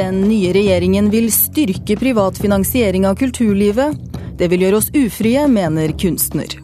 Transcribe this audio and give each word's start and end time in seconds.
Den 0.00 0.20
nye 0.20 0.52
regjeringen 0.52 1.10
vil 1.10 1.26
styrke 1.32 1.96
privat 1.96 2.38
finansiering 2.38 3.04
av 3.06 3.18
kulturlivet. 3.20 3.98
Det 4.38 4.46
vil 4.48 4.62
gjøre 4.64 4.78
oss 4.78 4.88
ufrie, 4.96 5.42
mener 5.48 5.92
kunstner. 6.00 6.54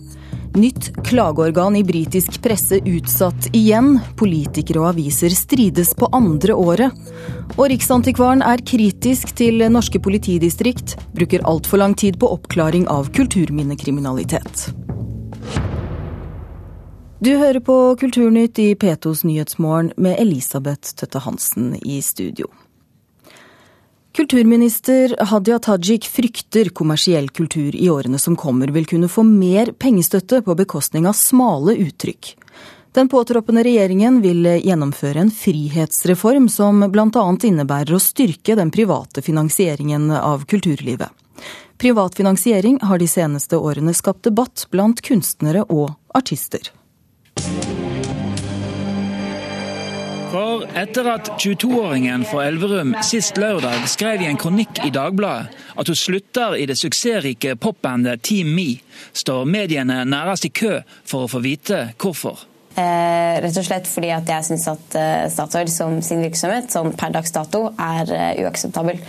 Nytt 0.57 0.89
klageorgan 1.05 1.77
i 1.77 1.83
britisk 1.85 2.39
presse 2.41 2.79
utsatt 2.81 3.51
igjen. 3.53 3.99
Politikere 4.17 4.81
og 4.81 4.89
aviser 4.95 5.37
strides 5.37 5.93
på 6.01 6.09
andre 6.17 6.57
året. 6.57 6.97
Og 7.59 7.69
Riksantikvaren 7.75 8.41
er 8.41 8.65
kritisk 8.65 9.37
til 9.37 9.61
norske 9.69 10.01
politidistrikt. 10.01 10.97
Bruker 11.13 11.45
altfor 11.45 11.85
lang 11.85 11.93
tid 11.93 12.17
på 12.17 12.33
oppklaring 12.39 12.89
av 12.89 13.13
kulturminnekriminalitet. 13.13 14.71
Du 17.21 17.35
hører 17.37 17.61
på 17.61 17.97
Kulturnytt 18.01 18.59
i 18.65 18.71
P2s 18.75 19.27
Nyhetsmorgen 19.29 19.93
med 19.97 20.17
Elisabeth 20.21 20.97
Tøtte 20.97 21.21
Hansen 21.29 21.75
i 21.85 22.01
studio. 22.01 22.49
Kulturminister 24.17 25.17
Hadia 25.21 25.59
Tajik 25.59 26.07
frykter 26.09 26.69
kommersiell 26.69 27.29
kultur 27.29 27.77
i 27.77 27.91
årene 27.91 28.19
som 28.19 28.37
kommer 28.37 28.71
vil 28.73 28.87
kunne 28.89 29.11
få 29.13 29.21
mer 29.29 29.75
pengestøtte 29.77 30.39
på 30.43 30.55
bekostning 30.57 31.05
av 31.05 31.13
smale 31.13 31.75
uttrykk. 31.83 32.31
Den 32.97 33.11
påtroppende 33.13 33.61
regjeringen 33.67 34.23
vil 34.25 34.49
gjennomføre 34.65 35.21
en 35.21 35.33
frihetsreform 35.43 36.49
som 36.49 36.81
bl.a. 36.89 37.27
innebærer 37.51 37.93
å 37.93 38.01
styrke 38.01 38.57
den 38.57 38.73
private 38.73 39.21
finansieringen 39.21 40.09
av 40.17 40.49
kulturlivet. 40.49 41.13
Privat 41.77 42.17
finansiering 42.17 42.81
har 42.89 42.97
de 42.99 43.11
seneste 43.13 43.61
årene 43.61 43.93
skapt 43.93 44.25
debatt 44.25 44.65
blant 44.73 45.05
kunstnere 45.05 45.69
og 45.69 45.93
artister. 46.17 46.73
For 50.31 50.65
etter 50.75 51.07
at 51.13 51.29
22-åringen 51.39 52.25
fra 52.27 52.47
Elverum 52.49 52.95
sist 53.07 53.39
lørdag 53.39 53.87
skrev 53.91 54.25
i 54.25 54.29
en 54.31 54.41
kronikk 54.41 54.81
i 54.87 54.91
Dagbladet 54.95 55.55
at 55.79 55.91
hun 55.91 55.99
slutter 55.99 56.57
i 56.59 56.67
det 56.67 56.79
suksessrike 56.81 57.55
popbandet 57.63 58.25
Team 58.27 58.51
Me, 58.57 58.81
står 59.13 59.47
mediene 59.47 60.03
nærest 60.09 60.49
i 60.49 60.53
kø 60.53 60.81
for 61.07 61.27
å 61.27 61.31
få 61.31 61.45
vite 61.45 61.87
hvorfor. 62.03 62.43
Eh, 62.77 63.37
rett 63.41 63.57
og 63.57 63.65
slett 63.65 63.87
fordi 63.89 64.11
at 64.13 64.29
jeg 64.29 64.45
syns 64.51 64.67
at 64.69 64.97
eh, 65.01 65.27
Statoil 65.33 65.71
som 65.73 65.97
sin 66.05 66.21
virksomhet 66.21 66.69
sånn 66.75 66.93
per 66.99 67.15
dags 67.15 67.33
dato 67.33 67.71
er 67.73 68.11
eh, 68.13 68.43
uakseptabel. 68.45 69.01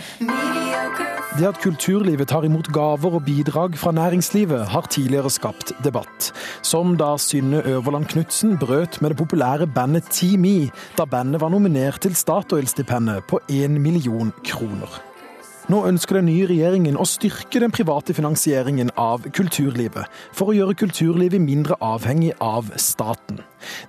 Det 1.38 1.44
at 1.46 1.60
kulturlivet 1.60 2.30
tar 2.32 2.46
imot 2.48 2.70
gaver 2.72 3.18
og 3.18 3.26
bidrag 3.26 3.76
fra 3.78 3.92
næringslivet, 3.94 4.70
har 4.72 4.88
tidligere 4.90 5.30
skapt 5.30 5.74
debatt. 5.84 6.30
Som 6.66 6.96
da 6.98 7.12
Synne 7.20 7.60
Øverland 7.60 8.08
Knutsen 8.10 8.56
brøt 8.58 9.02
med 9.02 9.12
det 9.12 9.20
populære 9.20 9.68
bandet 9.68 10.08
Team 10.10 10.48
E, 10.48 10.56
da 10.96 11.04
bandet 11.04 11.44
var 11.44 11.52
nominert 11.52 12.00
til 12.02 12.16
Statoil-stipendet 12.16 13.28
på 13.28 13.42
én 13.52 13.78
million 13.78 14.32
kroner. 14.48 15.07
Nå 15.68 15.82
ønsker 15.84 16.16
den 16.16 16.30
nye 16.30 16.46
regjeringen 16.48 16.96
å 16.96 17.04
styrke 17.04 17.60
den 17.60 17.72
private 17.76 18.14
finansieringen 18.16 18.88
av 18.96 19.26
kulturlivet, 19.36 20.08
for 20.32 20.48
å 20.48 20.56
gjøre 20.56 20.78
kulturlivet 20.80 21.44
mindre 21.44 21.76
avhengig 21.84 22.30
av 22.40 22.70
staten. 22.80 23.42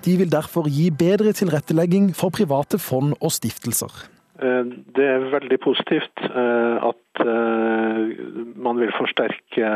De 0.03 0.17
vil 0.19 0.27
derfor 0.27 0.67
gi 0.67 0.89
bedre 0.91 1.31
tilrettelegging 1.31 2.11
for 2.11 2.35
private 2.35 2.81
fond 2.83 3.15
og 3.21 3.31
stiftelser. 3.31 3.95
Eh, 4.43 4.67
det 4.95 5.07
er 5.07 5.25
veldig 5.31 5.61
positivt 5.63 6.25
eh, 6.27 6.75
at 6.91 7.23
eh, 7.23 8.11
man 8.59 8.83
vil 8.83 8.91
forsterke 8.99 9.71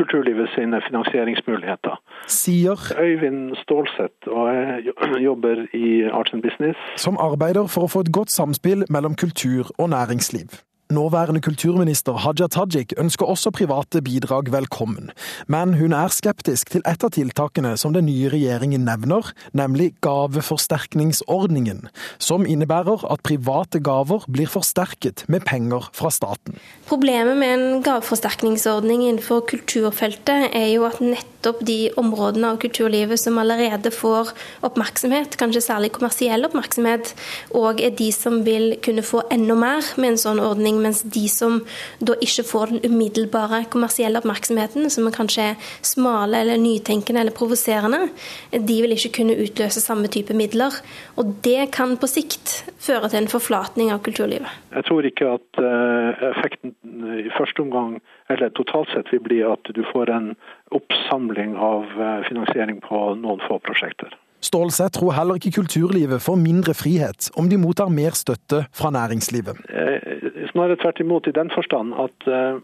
kulturlivet 0.00 0.56
sine 0.56 0.80
finansieringsmuligheter. 0.88 2.00
Sier 2.32 2.80
Øyvind 2.96 3.60
Stålseth, 3.60 4.24
og 4.32 4.48
jeg 4.56 5.22
jobber 5.28 5.66
i 5.76 6.08
Arts 6.08 6.32
Business. 6.32 6.80
Som 6.96 7.20
arbeider 7.20 7.68
for 7.68 7.84
å 7.84 7.92
få 7.92 8.08
et 8.08 8.12
godt 8.16 8.32
samspill 8.32 8.88
mellom 8.88 9.20
kultur 9.20 9.68
og 9.76 9.92
næringsliv. 9.92 10.62
Nåværende 10.92 11.40
kulturminister 11.40 12.18
Haja 12.20 12.46
Tajik 12.52 12.92
ønsker 13.00 13.28
også 13.30 13.50
private 13.54 14.02
bidrag 14.04 14.50
velkommen, 14.52 15.08
men 15.48 15.72
hun 15.78 15.94
er 15.96 16.12
skeptisk 16.12 16.68
til 16.74 16.84
et 16.84 17.06
av 17.06 17.14
tiltakene 17.14 17.70
som 17.80 17.94
den 17.96 18.10
nye 18.10 18.28
regjeringen 18.32 18.84
nevner, 18.84 19.30
nemlig 19.56 19.94
gaveforsterkningsordningen, 20.04 21.86
som 22.20 22.44
innebærer 22.44 23.06
at 23.08 23.24
private 23.24 23.80
gaver 23.80 24.28
blir 24.28 24.52
forsterket 24.52 25.24
med 25.32 25.46
penger 25.48 25.88
fra 25.96 26.12
staten. 26.12 26.60
Problemet 26.90 27.40
med 27.40 27.56
en 27.56 27.84
gaveforsterkningsordning 27.86 29.06
innenfor 29.08 29.46
kulturfeltet 29.48 30.50
er 30.52 30.74
jo 30.74 30.84
at 30.90 31.00
nettopp 31.00 31.31
de 31.60 31.90
områdene 31.96 32.52
av 32.52 32.60
kulturlivet 32.62 33.20
som 33.20 33.38
allerede 33.38 33.90
får 33.94 34.30
oppmerksomhet, 34.66 35.36
kanskje 35.40 35.64
særlig 35.64 35.92
kommersiell 35.96 36.46
oppmerksomhet, 36.46 37.12
og 37.58 37.82
er 37.82 37.94
de 37.98 38.10
som 38.14 38.42
vil 38.46 38.76
kunne 38.84 39.02
få 39.02 39.24
enda 39.34 39.56
mer 39.58 39.82
med 39.96 40.12
en 40.12 40.20
sånn 40.22 40.42
ordning 40.42 40.80
mens 40.82 41.02
de 41.02 41.26
som 41.30 41.60
da 42.00 42.16
ikke 42.22 42.46
får 42.46 42.72
den 42.72 42.84
umiddelbare 42.86 43.64
kommersielle 43.72 44.22
oppmerksomheten, 44.22 44.90
som 44.90 45.08
er 45.08 45.16
kanskje 45.16 45.48
smale 45.82 46.42
eller 46.44 46.60
nytenkende 46.62 47.24
eller 47.24 47.36
provoserende, 47.36 48.06
de 48.52 48.78
vil 48.84 48.96
ikke 48.96 49.14
kunne 49.20 49.38
utløse 49.42 49.82
samme 49.82 50.10
type 50.12 50.34
midler. 50.36 50.74
Og 51.18 51.36
det 51.44 51.70
kan 51.74 51.96
på 52.00 52.10
sikt 52.10 52.62
føre 52.82 53.10
til 53.10 53.22
en 53.22 53.32
forflatning 53.32 53.92
av 53.94 54.02
kulturlivet. 54.04 54.50
Jeg 54.72 54.86
tror 54.88 55.06
ikke 55.06 55.34
at 55.36 55.62
eh, 55.62 56.24
effekten 56.32 56.74
i 57.22 57.30
første 57.36 57.64
omgang, 57.64 57.98
eller 58.28 58.50
totalt 58.50 58.88
sett, 58.88 59.12
vil 59.12 59.20
bli 59.20 59.40
at 59.46 59.70
du 59.74 59.82
får 59.92 60.10
en 60.10 60.34
oppsamling 60.70 61.56
av 61.56 61.84
eh, 62.00 62.20
finansiering 62.28 62.80
på 62.80 63.04
noen 63.20 63.40
få 63.48 63.58
prosjekter. 63.66 64.14
Stålseth 64.42 64.98
tror 64.98 65.14
heller 65.14 65.38
ikke 65.38 65.54
kulturlivet 65.60 66.22
får 66.22 66.38
mindre 66.40 66.74
frihet 66.74 67.30
om 67.38 67.48
de 67.50 67.60
mottar 67.62 67.92
mer 67.94 68.16
støtte 68.18 68.64
fra 68.74 68.90
næringslivet. 68.94 69.64
Eh, 69.70 70.28
snarere 70.50 70.80
tvert 70.82 71.00
imot 71.00 71.30
i 71.30 71.36
den 71.36 71.50
forstand 71.54 71.94
at 71.94 72.28
eh, 72.28 72.62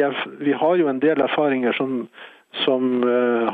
er, 0.00 0.20
vi 0.40 0.52
har 0.56 0.76
jo 0.80 0.88
en 0.88 1.02
del 1.02 1.20
erfaringer 1.20 1.76
som, 1.76 2.06
som 2.64 3.04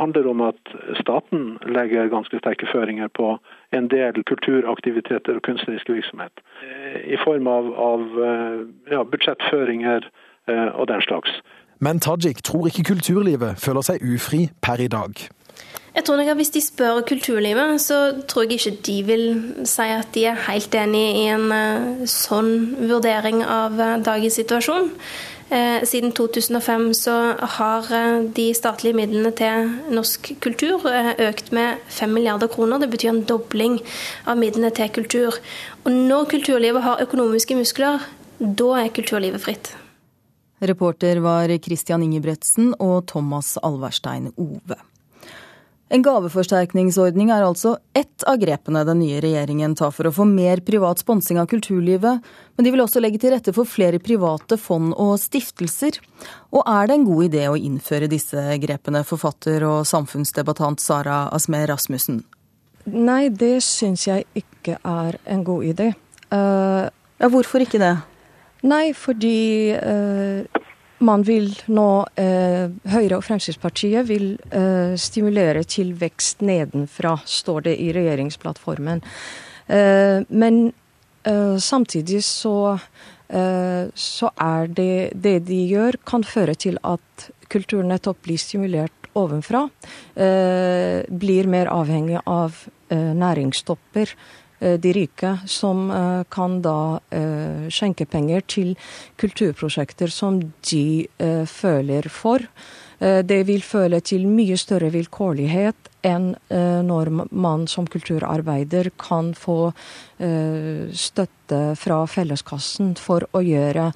handler 0.01 0.29
om 0.31 0.41
at 0.47 0.71
staten 1.01 1.59
legger 1.67 2.09
ganske 2.09 2.39
sterke 2.39 2.69
føringer 2.71 3.11
på 3.13 3.35
en 3.77 3.89
del 3.93 4.23
kulturaktiviteter 4.31 5.37
og 5.37 5.43
kunstnerisk 5.45 5.91
virksomhet. 5.91 6.33
I 7.05 7.19
form 7.25 7.51
av, 7.51 7.69
av 7.75 8.07
ja, 8.89 9.03
budsjettføringer 9.03 10.09
og 10.49 10.89
den 10.89 11.03
slags. 11.03 11.31
Men 11.81 12.01
Tajik 12.01 12.43
tror 12.45 12.67
ikke 12.71 12.87
kulturlivet 12.95 13.59
føler 13.61 13.85
seg 13.85 14.05
ufri 14.15 14.47
per 14.63 14.81
i 14.81 14.89
dag. 14.89 15.27
Jeg 15.97 16.05
tror 16.05 16.17
nok 16.17 16.29
at 16.29 16.37
Hvis 16.37 16.51
de 16.51 16.61
spør 16.61 17.01
kulturlivet, 17.09 17.81
så 17.81 18.15
tror 18.29 18.43
jeg 18.43 18.53
ikke 18.53 18.77
de 18.87 19.03
vil 19.03 19.25
si 19.65 19.83
at 19.83 20.09
de 20.15 20.25
er 20.25 20.43
helt 20.49 20.75
enig 20.75 21.05
i 21.17 21.23
en 21.33 21.53
uh, 21.53 22.05
sånn 22.05 22.77
vurdering 22.91 23.41
av 23.45 23.81
uh, 23.81 23.97
dagens 24.05 24.37
situasjon. 24.43 24.93
Siden 25.87 26.11
2005 26.11 26.89
så 26.99 27.13
har 27.39 27.85
de 28.35 28.47
statlige 28.55 28.97
midlene 28.99 29.31
til 29.31 29.69
norsk 29.95 30.33
kultur 30.43 30.83
økt 31.23 31.53
med 31.55 31.87
5 31.87 32.11
milliarder 32.11 32.51
kroner. 32.51 32.83
Det 32.83 32.91
betyr 32.91 33.13
en 33.13 33.23
dobling 33.31 33.79
av 34.27 34.43
midlene 34.43 34.75
til 34.75 34.91
kultur. 34.91 35.39
Og 35.85 35.93
når 35.95 36.27
kulturlivet 36.35 36.83
har 36.83 37.07
økonomiske 37.07 37.63
muskler, 37.63 38.03
da 38.43 38.73
er 38.83 38.91
kulturlivet 38.99 39.47
fritt. 39.47 39.77
Reporter 40.59 41.21
var 41.25 41.53
Christian 41.59 42.03
Ingebretsen 42.03 42.73
og 42.81 43.07
Thomas 43.11 43.57
Alverstein 43.63 44.31
Ove. 44.37 44.79
En 45.89 46.03
gaveforsterkningsordning 46.03 47.29
er 47.31 47.45
altså 47.47 47.77
ett 47.95 48.25
av 48.27 48.41
grepene 48.43 48.81
den 48.89 48.99
nye 49.05 49.21
regjeringen 49.23 49.77
tar 49.79 49.93
for 49.95 50.09
å 50.09 50.15
få 50.17 50.25
mer 50.27 50.59
privat 50.67 50.99
sponsing 50.99 51.39
av 51.39 51.47
kulturlivet, 51.53 52.25
men 52.57 52.67
de 52.67 52.73
vil 52.75 52.83
også 52.83 53.03
legge 53.05 53.21
til 53.23 53.31
rette 53.37 53.55
for 53.55 53.69
flere 53.71 54.01
private 54.03 54.59
fond 54.59 54.97
og 54.99 55.15
stiftelser. 55.23 56.01
Og 56.51 56.67
er 56.67 56.91
det 56.91 56.97
en 56.97 57.07
god 57.07 57.29
idé 57.29 57.45
å 57.47 57.55
innføre 57.55 58.11
disse 58.11 58.43
grepene, 58.65 59.05
forfatter 59.07 59.63
og 59.69 59.87
samfunnsdebattant 59.87 60.83
Sara 60.83 61.29
Asmer 61.37 61.69
Rasmussen? 61.71 62.25
Nei, 62.91 63.29
det 63.31 63.61
syns 63.67 64.09
jeg 64.09 64.27
ikke 64.35 64.81
er 64.83 65.21
en 65.23 65.47
god 65.47 65.71
idé. 65.71 65.93
Uh, 66.35 66.91
ja, 67.23 67.31
hvorfor 67.31 67.63
ikke 67.63 67.79
det? 67.83 67.95
Nei, 68.63 68.95
fordi 68.97 69.77
uh, 69.77 70.63
man 70.99 71.25
vil 71.27 71.51
nå 71.69 71.89
eh, 72.19 72.71
Høyre 72.89 73.19
og 73.19 73.25
Fremskrittspartiet 73.27 74.07
vil 74.09 74.31
eh, 74.49 74.95
stimulere 75.01 75.65
til 75.69 75.93
vekst 75.99 76.45
nedenfra, 76.47 77.17
står 77.29 77.67
det 77.69 77.75
i 77.85 77.91
regjeringsplattformen. 77.97 79.03
Eh, 79.67 80.23
men 80.29 80.63
eh, 81.29 81.57
samtidig 81.61 82.23
så, 82.25 82.79
eh, 83.29 83.93
så 83.93 84.33
er 84.41 84.73
det 84.73 85.11
det 85.13 85.39
de 85.51 85.61
gjør, 85.75 86.01
kan 86.09 86.25
føre 86.25 86.57
til 86.57 86.81
at 86.85 87.29
kulturen 87.53 87.93
nettopp 87.93 88.25
blir 88.25 88.41
stimulert 88.41 89.11
ovenfra. 89.17 89.67
Eh, 90.17 91.05
blir 91.13 91.53
mer 91.53 91.73
avhengig 91.73 92.25
av 92.25 92.65
næringstopper 92.87 94.13
Eh, 94.13 94.46
de 94.59 94.93
rike, 94.97 95.33
som 95.47 95.91
eh, 95.91 96.23
kan 96.33 96.61
da 96.65 96.99
eh, 97.11 97.69
skjenke 97.73 98.07
penger 98.09 98.45
til 98.49 98.75
kulturprosjekter 99.21 100.13
som 100.13 100.41
de 100.71 101.07
føler 101.51 102.09
for. 102.13 102.43
Det 102.97 103.39
vil 103.45 103.61
føle 103.61 103.99
til 104.01 104.23
mye 104.25 104.57
større 104.57 104.89
vilkårlighet 104.95 105.91
enn 106.09 106.31
når 106.89 107.11
man 107.29 107.67
som 107.69 107.85
kulturarbeider 107.93 108.89
kan 108.97 109.35
få 109.37 109.59
støtte 110.17 111.61
fra 111.77 111.99
felleskassen 112.09 112.95
for 112.97 113.29
å 113.37 113.43
gjøre 113.45 113.91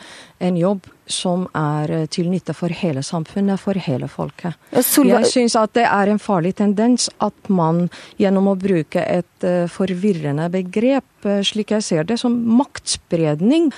en 0.45 0.61
jobb 0.61 0.91
som 1.11 1.47
er 1.57 2.07
til 2.13 2.31
nytte 2.31 2.55
for 2.57 2.73
hele 2.73 3.03
samfunnet, 3.07 3.61
for 3.61 3.79
hele 3.79 4.09
folket. 4.11 4.57
Jeg 4.73 5.27
syns 5.29 5.57
at 5.59 5.75
det 5.77 5.87
er 5.87 6.11
en 6.13 6.21
farlig 6.23 6.55
tendens 6.61 7.09
at 7.23 7.51
man 7.53 7.89
gjennom 8.21 8.53
å 8.53 8.57
bruke 8.59 9.03
et 9.03 9.47
forvirrende 9.73 10.49
begrep, 10.53 11.07
slik 11.45 11.73
jeg 11.75 11.85
ser 11.85 12.07
det, 12.09 12.17
som 12.21 12.33
maktspredning, 12.61 13.69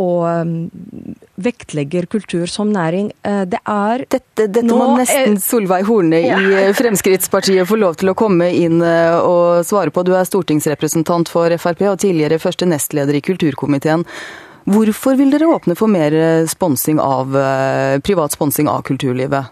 og 0.00 0.70
vektlegger 1.40 2.08
kultur 2.12 2.50
som 2.50 2.72
næring. 2.72 3.10
Det 3.22 3.60
er 3.60 4.04
Dette, 4.10 4.46
dette 4.46 4.66
nå, 4.66 4.76
må 4.76 4.98
nesten 5.00 5.38
Solveig 5.40 5.86
Horne 5.88 6.20
ja. 6.24 6.40
i 6.40 6.74
Fremskrittspartiet 6.76 7.68
få 7.68 7.80
lov 7.80 7.96
til 8.00 8.12
å 8.12 8.16
komme 8.18 8.50
inn 8.56 8.80
og 8.82 9.64
svare 9.68 9.92
på. 9.94 10.04
Du 10.04 10.14
er 10.16 10.28
stortingsrepresentant 10.28 11.32
for 11.32 11.52
Frp 11.60 11.86
og 11.88 12.00
tidligere 12.02 12.40
første 12.42 12.68
nestleder 12.68 13.16
i 13.16 13.24
kulturkomiteen. 13.24 14.06
Hvorfor 14.68 15.16
vil 15.16 15.32
dere 15.32 15.48
åpne 15.48 15.76
for 15.78 15.90
mer 15.90 16.14
av, 17.00 17.32
privat 18.04 18.36
sponsing 18.36 18.68
av 18.68 18.82
kulturlivet? 18.86 19.48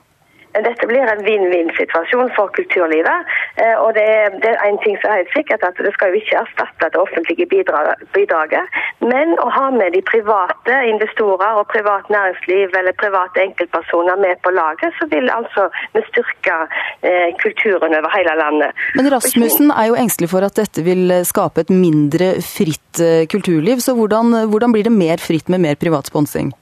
Dette 0.57 0.87
blir 0.91 1.05
en 1.13 1.25
vinn-vinn-situasjon 1.25 2.33
for 2.37 2.51
kulturlivet. 2.57 3.33
Eh, 3.61 3.77
og 3.79 3.95
det 3.95 4.09
det 4.43 4.51
er, 4.51 4.59
en 4.67 4.79
ting 4.85 4.97
som 5.01 5.13
er 5.13 5.21
helt 5.21 5.35
sikkert, 5.37 5.65
at 5.69 5.79
det 5.87 5.93
skal 5.95 6.13
jo 6.13 6.21
ikke 6.21 6.41
erstatte 6.43 6.91
det 6.93 7.01
offentlige 7.01 7.47
bidraget. 7.53 8.79
Men 9.13 9.35
å 9.45 9.49
ha 9.55 9.67
med 9.75 9.95
de 9.97 10.03
private 10.09 10.79
investorer 10.93 11.61
og 11.61 11.69
privat 11.73 12.09
næringsliv 12.13 12.77
eller 12.81 12.97
private 13.03 13.45
enkeltpersoner 13.47 14.21
med 14.25 14.41
på 14.45 14.53
laget, 14.57 14.97
så 14.99 15.09
vil 15.13 15.31
altså 15.33 15.69
vi 15.95 16.05
styrke 16.11 16.57
eh, 17.03 17.31
kulturen 17.43 17.99
over 18.01 18.13
hele 18.17 18.37
landet. 18.43 18.87
Men 18.99 19.11
Rasmussen 19.13 19.73
er 19.75 19.91
jo 19.91 19.99
engstelig 20.01 20.33
for 20.33 20.47
at 20.47 20.57
dette 20.59 20.85
vil 20.87 21.13
skape 21.29 21.67
et 21.67 21.75
mindre 21.75 22.39
fritt 22.45 23.03
eh, 23.05 23.27
kulturliv. 23.31 23.85
Så 23.85 23.97
hvordan, 23.99 24.49
hvordan 24.53 24.75
blir 24.75 24.89
det 24.89 24.95
mer 24.95 25.23
fritt 25.23 25.53
med 25.53 25.65
mer 25.67 25.79
privat 25.81 26.11
sponsing? 26.11 26.53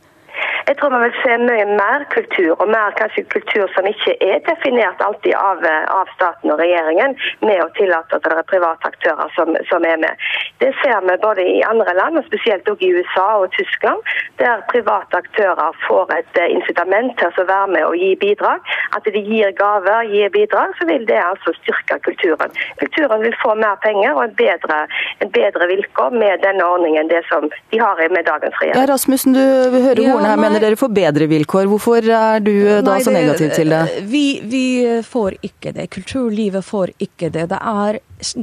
Jeg 0.68 0.76
tror 0.78 0.90
vi 0.94 0.98
vil 1.04 1.18
se 1.22 1.34
mye 1.38 1.64
mer 1.78 2.04
kultur, 2.14 2.52
og 2.62 2.68
mer 2.76 2.94
kanskje 2.98 3.22
kultur 3.34 3.68
som 3.74 3.86
ikke 3.86 4.16
er 4.30 4.40
definert 4.48 5.02
alltid 5.06 5.34
av, 5.38 5.60
av 5.98 6.08
staten 6.16 6.50
og 6.50 6.58
regjeringen, 6.58 7.14
med 7.46 7.60
å 7.62 7.68
tillate 7.78 8.18
at 8.18 8.26
det 8.26 8.32
er 8.34 8.48
private 8.50 8.90
aktører 8.90 9.30
som, 9.36 9.54
som, 9.70 9.86
er 9.86 10.00
med. 10.02 10.24
Det 10.62 10.72
ser 10.80 11.04
vi 11.06 11.16
både 11.22 11.44
i 11.46 11.60
andre 11.70 11.94
land, 12.00 12.18
og 12.18 12.26
spesielt 12.26 12.66
også 12.72 12.82
i 12.82 12.90
USA 12.98 13.26
og 13.44 13.54
Tyskland, 13.54 14.10
der 14.42 14.64
private 14.72 15.20
aktører 15.22 15.78
får 15.84 16.10
et 16.16 16.40
eh, 16.42 16.50
incitament 16.56 17.14
til 17.20 17.30
å 17.30 17.46
være 17.52 17.70
med 17.76 17.86
og 17.86 17.94
gi 18.02 18.10
bidrag. 18.24 18.74
At 18.98 19.06
de 19.06 19.22
gir 19.22 19.54
gaver, 19.62 20.10
gir 20.10 20.34
bidrag, 20.34 20.74
så 20.80 20.88
vil 20.90 21.06
det 21.06 21.20
altså 21.22 21.54
styrke 21.60 22.00
kulturen. 22.08 22.50
Kulturen 22.82 23.22
vil 23.22 23.38
få 23.44 23.54
mer 23.62 23.78
penger 23.86 24.18
og 24.18 24.24
en 24.26 24.34
bedre, 24.42 24.82
en 25.22 25.30
bedre 25.38 25.70
vilkår 25.70 26.18
med 26.18 26.42
denne 26.42 26.66
ordningen 26.66 27.14
det 27.14 27.22
som 27.30 27.46
de 27.70 27.78
har 27.84 28.02
med 28.10 28.26
dagens 28.26 28.58
regjering. 28.58 28.82
Ja, 28.82 28.90
Rasmussen, 28.90 29.38
du 29.38 29.44
hører 29.86 30.02
ja, 30.02 30.18
her, 30.26 30.55
mener 30.56 30.70
dere 30.70 30.78
får 30.80 30.92
bedre 30.96 31.28
vilkår. 31.30 31.68
Hvorfor 31.70 32.08
er 32.08 32.40
du 32.44 32.52
eh, 32.54 32.80
da 32.84 32.96
Nei, 32.96 33.04
så 33.04 33.12
negativ 33.14 33.52
til 33.56 33.72
det? 33.72 33.82
Vi, 34.08 34.24
vi, 34.44 34.64
får 35.06 35.38
ikke 35.46 35.74
det. 35.76 35.88
Kulturlivet 35.94 36.64
får 36.64 36.94
ikke 36.98 37.30
det. 37.34 37.48
Det 37.52 37.60
er 37.60 38.00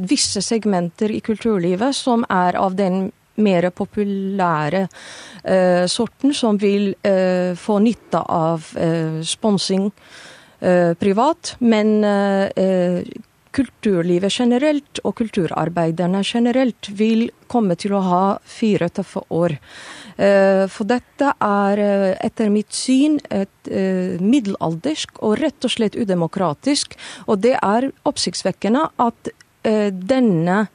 visse 0.09 0.43
segmenter 0.45 1.11
i 1.11 1.21
kulturlivet 1.25 1.95
som 1.97 2.25
er 2.29 2.59
av 2.59 2.77
den 2.79 3.07
mer 3.41 3.65
populære 3.73 4.83
uh, 4.85 5.85
sorten, 5.89 6.35
som 6.37 6.59
vil 6.61 6.91
uh, 7.01 7.57
få 7.57 7.79
nytte 7.81 8.21
av 8.21 8.69
uh, 8.77 9.21
sponsing 9.25 9.89
privat. 10.63 11.57
Men 11.59 11.89
kulturlivet 13.51 14.31
generelt 14.31 15.01
og 15.03 15.17
kulturarbeiderne 15.19 16.21
generelt 16.23 16.87
vil 16.95 17.25
komme 17.51 17.75
til 17.75 17.97
å 17.97 17.99
ha 18.05 18.21
fire 18.47 18.87
tøffe 18.87 19.25
år. 19.35 19.57
Eh, 20.17 20.65
for 20.69 20.85
dette 20.89 21.31
er 21.41 21.81
eh, 21.81 22.09
etter 22.21 22.51
mitt 22.53 22.73
syn 22.75 23.17
et 23.33 23.69
eh, 23.71 24.19
middelaldersk 24.21 25.21
og 25.25 25.39
rett 25.41 25.65
og 25.65 25.73
slett 25.73 25.97
udemokratisk. 25.97 26.97
Og 27.27 27.41
det 27.45 27.55
er 27.59 27.89
oppsiktsvekkende 28.09 28.89
at 29.01 29.33
denne 29.63 30.65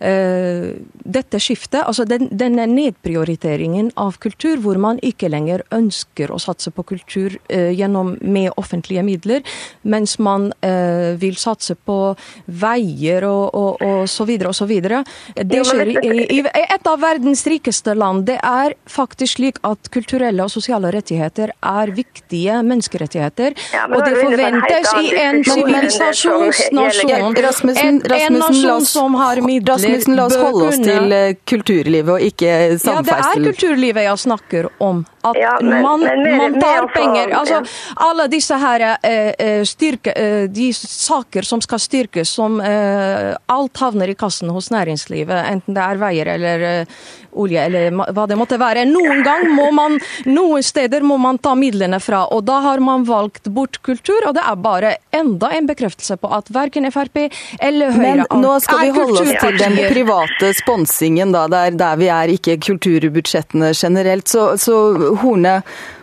dette 0.00 1.40
skiftet, 1.42 1.82
altså 1.84 2.06
den, 2.08 2.28
denne 2.32 2.64
nedprioriteringen 2.70 3.90
av 4.00 4.16
kultur, 4.22 4.56
hvor 4.64 4.78
man 4.80 5.00
ikke 5.04 5.28
lenger 5.28 5.62
ønsker 5.74 6.30
å 6.32 6.38
satse 6.40 6.72
på 6.72 6.84
kultur 6.88 7.36
eh, 7.52 7.70
gjennom 7.76 8.14
med 8.20 8.52
offentlige 8.60 9.02
midler, 9.04 9.44
mens 9.82 10.16
man 10.22 10.50
eh, 10.64 11.16
vil 11.20 11.36
satse 11.40 11.74
på 11.76 11.98
veier 12.46 13.26
og, 13.28 13.54
og, 13.54 13.84
og 13.84 14.08
så 14.10 14.26
videre 14.28 14.52
og 14.52 14.56
så 14.56 14.68
videre. 14.70 15.02
Det 15.36 15.62
skjer 15.68 15.92
i, 15.92 16.24
i, 16.38 16.40
et 16.60 16.88
av 16.88 17.00
verdens 17.02 17.44
rikeste 17.48 17.94
land. 17.98 18.24
Det 18.30 18.38
er 18.40 18.76
faktisk 18.90 19.38
slik 19.38 19.60
at 19.66 19.90
kulturelle 19.92 20.44
og 20.46 20.52
sosiale 20.52 20.92
rettigheter 20.94 21.52
er 21.54 21.94
viktige 21.94 22.60
menneskerettigheter, 22.66 23.56
ja, 23.74 23.86
og 23.90 24.04
det 24.06 24.16
forventes 24.18 24.92
i 25.00 25.12
en 25.20 25.42
sivilisasjonsnasjon, 25.46 27.38
en, 27.84 28.02
en 28.16 28.40
nasjon 28.40 28.86
som 28.88 29.16
har 29.20 29.40
midler 29.44 29.89
Rasmussen, 29.90 30.16
la 30.16 30.26
oss 30.26 30.36
holde 30.40 30.68
oss 30.68 30.80
til 30.80 31.14
eh, 31.16 31.36
kulturlivet 31.48 32.12
og 32.14 32.26
ikke 32.26 32.52
samferdsel. 32.80 32.94
Ja, 32.96 33.20
det 33.20 33.30
er 33.30 33.46
kulturlivet 33.50 34.06
jeg 34.06 34.22
snakker 34.24 34.68
om. 34.78 35.04
At 35.26 35.36
ja, 35.36 35.52
men, 35.60 35.82
man, 35.84 36.00
men 36.00 36.22
mer, 36.24 36.36
man, 36.38 36.60
tar 36.62 36.86
penger. 36.94 37.34
Altså, 37.36 37.60
alle 38.08 38.26
disse 38.32 38.56
her 38.62 38.86
eh, 38.86 39.32
eh, 39.36 39.62
styrke, 39.68 40.14
eh, 40.16 40.44
de 40.48 40.70
saker 40.76 41.44
som 41.46 41.60
skal 41.64 41.82
styrkes, 41.82 42.32
som 42.40 42.60
eh, 42.64 43.34
alt 43.52 43.82
havner 43.84 44.12
i 44.12 44.16
kassen 44.18 44.52
hos 44.54 44.70
næringslivet, 44.72 45.36
enten 45.50 45.76
det 45.76 45.84
er 45.84 46.00
veier 46.00 46.32
eller 46.36 46.68
eh, 46.70 47.00
olje 47.32 47.64
eller 47.66 47.90
hva 48.14 48.26
det 48.30 48.38
måtte 48.38 48.58
være. 48.60 48.86
Noen 48.88 49.22
gang 49.26 49.46
må 49.54 49.70
man, 49.74 49.98
noen 50.28 50.64
steder 50.64 51.04
må 51.06 51.18
man 51.20 51.38
ta 51.42 51.54
midlene 51.58 52.00
fra, 52.02 52.24
og 52.34 52.44
da 52.48 52.60
har 52.66 52.82
man 52.84 53.06
valgt 53.08 53.50
bort 53.54 53.80
kultur. 53.86 54.28
Og 54.28 54.34
det 54.36 54.44
er 54.46 54.58
bare 54.60 54.94
enda 55.16 55.52
en 55.56 55.68
bekreftelse 55.70 56.18
på 56.20 56.30
at 56.34 56.50
verken 56.54 56.88
Frp 56.90 57.22
eller 57.60 57.92
Høyre 57.94 58.00
Men 58.00 58.42
nå 58.42 58.56
skal 58.64 58.84
vi 58.86 58.94
holde 58.96 59.22
oss 59.22 59.34
til 59.42 59.58
den 59.60 59.78
private 59.92 60.52
sponsingen, 60.58 61.34
da, 61.34 61.46
der, 61.50 61.76
der 61.78 61.98
vi 62.00 62.10
er, 62.10 62.34
ikke 62.34 62.58
kulturbudsjettene 62.66 63.72
generelt. 63.76 64.28
Så, 64.28 64.56
så 64.60 64.76
Horne, 65.22 65.60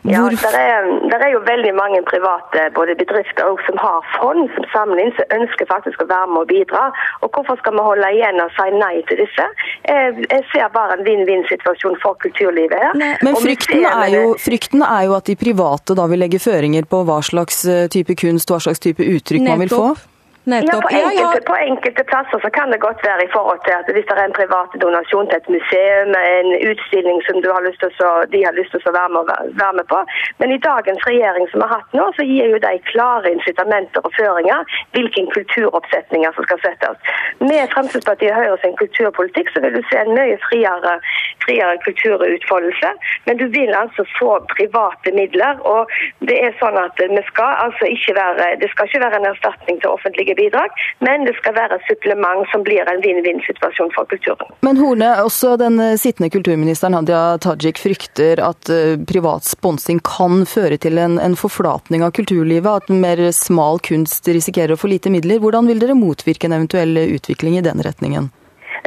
hvor... 0.08 0.14
Ja, 0.14 0.24
det 0.32 0.62
er, 0.62 1.26
er, 1.26 1.32
jo 1.34 1.42
veldig 1.48 1.74
mange 1.76 2.02
private 2.08 2.68
både 2.76 2.96
bedrifter 3.00 3.58
som 3.68 3.80
har 3.82 4.06
fond 4.16 4.48
som 4.56 4.68
samler 4.74 5.04
inn, 5.04 5.14
som 5.18 5.36
ønsker 5.40 5.68
faktisk 5.68 6.04
å 6.04 6.08
være 6.08 6.30
med 6.32 6.46
og 6.46 6.52
bidra. 6.52 6.84
Og 7.22 7.32
Hvorfor 7.36 7.60
skal 7.60 7.76
vi 7.76 7.84
holde 7.86 8.12
igjen 8.16 8.40
og 8.42 8.54
si 8.56 8.68
nei 8.74 8.96
til 9.10 9.20
disse? 9.24 9.48
Jeg 9.88 10.44
ser 10.54 10.72
bare 10.74 10.98
en 10.98 11.06
vinn-vinn-situasjon 11.18 11.98
for 12.04 12.18
kulturlivet 12.24 12.78
her. 12.78 12.94
Nei, 13.00 13.14
men 13.26 13.38
frykten 13.42 13.86
er, 13.90 14.08
jo, 14.14 14.36
frykten 14.42 14.84
er, 14.86 15.08
jo, 15.08 15.16
at 15.18 15.30
de 15.30 15.38
private 15.40 15.98
da 15.98 16.06
vil 16.12 16.22
legge 16.24 16.42
føringer 16.42 16.88
på 16.90 17.02
hva 17.08 17.22
slags 17.26 17.64
eh, 17.66 17.88
type 17.94 18.16
kunst, 18.20 18.52
hva 18.52 18.62
slags 18.64 18.84
type 18.84 19.04
uttrykk 19.04 19.44
Nettopp. 19.44 19.58
man 19.58 19.66
vil 19.66 19.74
få? 19.74 20.17
Nettopp. 20.52 20.74
Ja, 20.74 20.82
på 20.82 21.10
enkelte, 21.12 21.42
på 21.52 21.56
enkelte, 21.70 22.04
plasser 22.12 22.40
så 22.46 22.50
kan 22.58 22.72
det 22.72 22.80
godt 22.88 23.02
være 23.10 23.24
i 23.28 23.32
forhold 23.36 23.60
til 23.66 23.74
at 23.80 23.88
hvis 23.96 24.08
det 24.10 24.16
er 24.16 24.30
en 24.30 24.40
privat 24.42 24.72
donasjon 24.84 25.28
til 25.30 25.38
et 25.42 25.50
museum, 25.56 26.12
en 26.36 26.50
utstilling 26.72 27.20
som 27.28 27.36
har 27.44 27.68
å, 28.08 28.12
de 28.34 28.40
har 28.48 28.56
lyst 28.60 28.72
til 28.72 28.88
å 28.92 28.94
være 29.00 29.12
med, 29.16 29.32
være 29.62 29.76
med, 29.80 29.88
på. 29.92 30.00
Men 30.40 30.54
i 30.56 30.60
dagens 30.70 31.04
regjering 31.10 31.50
som 31.50 31.60
vi 31.60 31.68
har 31.68 31.74
hatt 31.76 31.98
nå, 32.00 32.06
så 32.16 32.28
gir 32.30 32.54
jo 32.54 32.62
de 32.64 32.72
klare 32.92 33.34
incitamenter 33.36 34.08
og 34.08 34.16
føringer 34.16 34.78
hvilke 34.96 35.26
kulturoppsetninger 35.36 36.38
som 36.38 36.48
skal 36.48 36.64
settes. 36.64 37.12
Med 37.44 37.68
Fremskrittspartiet 37.76 38.32
og 38.32 38.40
Høyre 38.40 38.58
sin 38.64 38.80
kulturpolitikk 38.80 39.52
så 39.52 39.66
vil 39.66 39.76
du 39.76 39.82
se 39.92 40.00
en 40.00 40.14
mye 40.16 40.40
friere, 40.48 40.96
friere 41.44 41.76
kulturutfoldelse. 41.84 42.94
Men 43.28 43.44
du 43.44 43.46
vil 43.58 43.76
altså 43.82 44.08
få 44.16 44.40
private 44.56 45.12
midler. 45.20 45.60
Og 45.68 45.92
det 46.30 46.40
er 46.40 46.56
sånn 46.64 46.80
at 46.80 46.96
vi 47.04 47.24
skal 47.34 47.68
altså 47.68 47.92
ikke 47.92 48.16
være, 48.16 48.56
det 48.64 48.72
skal 48.72 48.88
ikke 48.88 49.04
være 49.04 49.22
en 49.22 49.32
erstatning 49.34 49.84
til 49.84 49.92
offentlige 49.92 50.37
bidrag, 50.38 50.74
men 51.04 51.26
det 51.28 51.36
skal 51.40 51.56
være 51.58 51.78
et 51.78 51.90
supplement 51.90 52.46
som 52.54 52.64
blir 52.66 52.88
en 52.88 53.02
vinn-vinn-situasjon 53.04 53.92
for 53.96 54.10
kulturen. 54.12 54.54
Men 54.66 54.80
Horne, 54.82 55.12
også 55.26 55.56
den 55.62 55.80
eh, 55.84 55.98
sittende 56.00 56.32
kulturministeren 56.34 56.98
Hadia 56.98 57.24
Tajik 57.44 57.82
frykter 57.82 58.42
at 58.46 58.72
eh, 58.74 58.96
privat 59.10 59.48
sponsing 59.48 60.02
kan 60.06 60.46
føre 60.50 60.80
til 60.82 61.00
en, 61.02 61.20
en 61.22 61.38
forflatning 61.40 62.06
av 62.06 62.16
kulturlivet, 62.18 62.88
at 62.88 62.94
mer 62.94 63.22
smal 63.36 63.82
kunst 63.86 64.28
risikerer 64.30 64.76
å 64.76 64.82
få 64.82 64.92
lite 64.94 65.14
midler. 65.14 65.42
Hvordan 65.44 65.70
vil 65.70 65.82
dere 65.84 65.98
motvirke 65.98 66.50
en 66.50 66.60
eventuell 66.60 66.98
utvikling 67.08 67.60
i 67.60 67.66
den 67.66 67.84
retningen? 67.86 68.32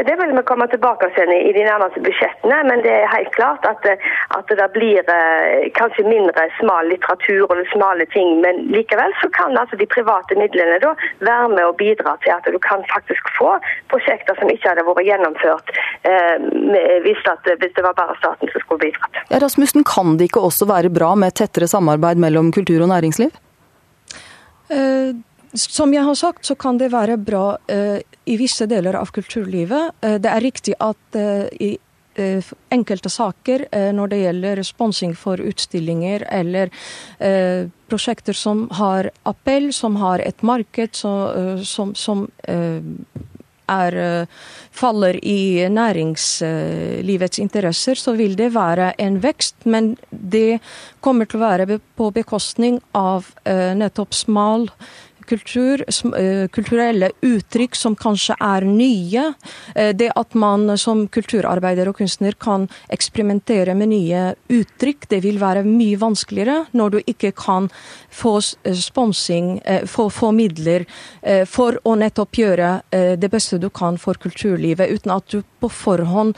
Det 0.08 0.16
vil 0.20 0.32
vi 0.36 0.42
komme 0.48 0.66
tilbake 0.72 1.08
til 1.16 1.30
i 1.34 1.52
de 1.56 1.64
nærmeste 1.66 2.00
budsjettene, 2.04 2.58
men 2.68 2.82
det 2.84 2.92
er 3.02 3.12
helt 3.12 3.32
klart 3.34 3.66
at, 3.68 3.84
at 4.36 4.52
det 4.60 4.68
blir 4.74 5.04
eh, 5.14 5.68
kanskje 5.76 6.06
mindre 6.08 6.46
smal 6.58 6.88
litteratur 6.92 7.52
eller 7.52 7.68
smale 7.72 8.06
ting. 8.14 8.40
Men 8.44 8.62
likevel 8.74 9.12
så 9.20 9.28
kan 9.36 9.58
altså 9.60 9.76
de 9.80 9.88
private 9.90 10.38
midlene 10.40 10.78
da 10.84 10.94
være 11.20 11.50
med 11.52 11.64
å 11.66 11.76
bidra 11.76 12.16
til 12.24 12.34
at 12.36 12.48
du 12.48 12.58
kan 12.64 12.84
faktisk 12.92 13.28
få 13.36 13.52
prosjekter 13.92 14.38
som 14.40 14.52
ikke 14.52 14.72
hadde 14.72 14.86
vært 14.88 15.06
gjennomført 15.10 15.72
eh, 16.08 16.36
hvis, 17.04 17.22
at, 17.28 17.52
hvis, 17.60 17.74
det 17.76 17.84
var 17.84 17.98
bare 17.98 18.16
staten 18.22 18.52
som 18.52 18.64
skulle 18.64 18.86
bidratt. 18.88 19.24
Ja, 19.28 19.42
Rasmussen, 19.42 19.84
kan 19.84 20.16
det 20.16 20.30
ikke 20.30 20.44
også 20.48 20.68
være 20.70 20.92
bra 20.92 21.12
med 21.18 21.36
tettere 21.36 21.68
samarbeid 21.70 22.20
mellom 22.22 22.52
kultur 22.56 22.80
og 22.80 22.92
næringsliv? 22.94 23.34
Eh, 24.70 25.12
som 25.54 25.94
jeg 25.94 26.06
har 26.06 26.14
sagt, 26.14 26.46
så 26.46 26.54
kan 26.54 26.78
det 26.78 26.92
være 26.92 27.16
bra 27.18 27.56
uh, 27.58 27.98
i 28.30 28.38
visse 28.40 28.66
deler 28.70 28.98
av 28.98 29.12
kulturlivet. 29.14 29.96
Uh, 30.04 30.16
det 30.22 30.32
er 30.32 30.44
riktig 30.46 30.76
at 30.80 31.22
i 31.60 31.76
enkelte 32.74 33.08
saker 33.08 33.62
når 33.94 34.10
det 34.10 34.16
gjelder 34.18 34.60
sponsing 34.66 35.12
for 35.16 35.40
utstillinger 35.40 36.24
eller 36.28 36.68
prosjekter 37.88 38.36
som 38.36 38.64
har 38.76 39.08
appell, 39.30 39.70
som 39.72 39.96
har 39.96 40.20
et 40.20 40.42
marked, 40.44 40.98
som, 40.98 41.62
som, 41.64 41.94
som 41.94 42.26
er, 43.70 44.26
faller 44.70 45.18
i 45.24 45.68
næringslivets 45.70 47.38
interesser, 47.38 47.94
så 47.94 48.16
vil 48.18 48.36
det 48.36 48.52
være 48.54 48.92
en 48.98 49.20
vekst. 49.22 49.62
Men 49.64 49.94
det 50.10 50.60
kommer 51.00 51.30
til 51.30 51.40
å 51.40 51.46
være 51.46 51.78
på 51.96 52.10
bekostning 52.14 52.80
av 52.92 53.30
nettopp 53.46 54.18
smal 54.18 54.68
kultur, 55.30 55.84
eh, 56.18 56.48
kulturelle 56.48 57.10
uttrykk 57.22 57.76
som 57.76 57.96
kanskje 57.96 58.36
er 58.40 58.66
nye. 58.66 59.34
Eh, 59.74 59.92
det 59.92 60.10
at 60.16 60.34
man 60.34 60.76
som 60.78 61.06
kulturarbeider 61.08 61.90
og 61.90 61.98
kunstner 62.00 62.36
kan 62.38 62.68
eksperimentere 62.90 63.76
med 63.76 63.92
nye 63.92 64.24
uttrykk, 64.50 65.08
det 65.08 65.22
vil 65.22 65.38
være 65.38 65.64
mye 65.66 65.98
vanskeligere 66.00 66.66
når 66.72 66.90
du 66.90 66.98
ikke 67.06 67.32
kan 67.36 67.70
få 68.10 68.36
eh, 68.64 68.74
sponsing, 68.74 69.60
få, 69.86 70.08
få 70.10 70.30
midler 70.34 70.84
for 71.46 71.76
å 71.84 71.94
nettopp 71.98 72.38
gjøre 72.38 72.68
det 73.20 73.28
beste 73.30 73.58
du 73.60 73.68
kan 73.74 73.98
for 74.00 74.18
kulturlivet, 74.20 74.90
uten 74.90 75.12
at 75.14 75.26
du 75.30 75.42
på 75.60 75.68
forhånd 75.70 76.36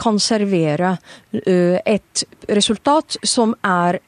kan 0.00 0.18
servere 0.22 0.94
et 1.32 2.24
resultat 2.48 3.18
som 3.26 3.54
er 3.62 4.00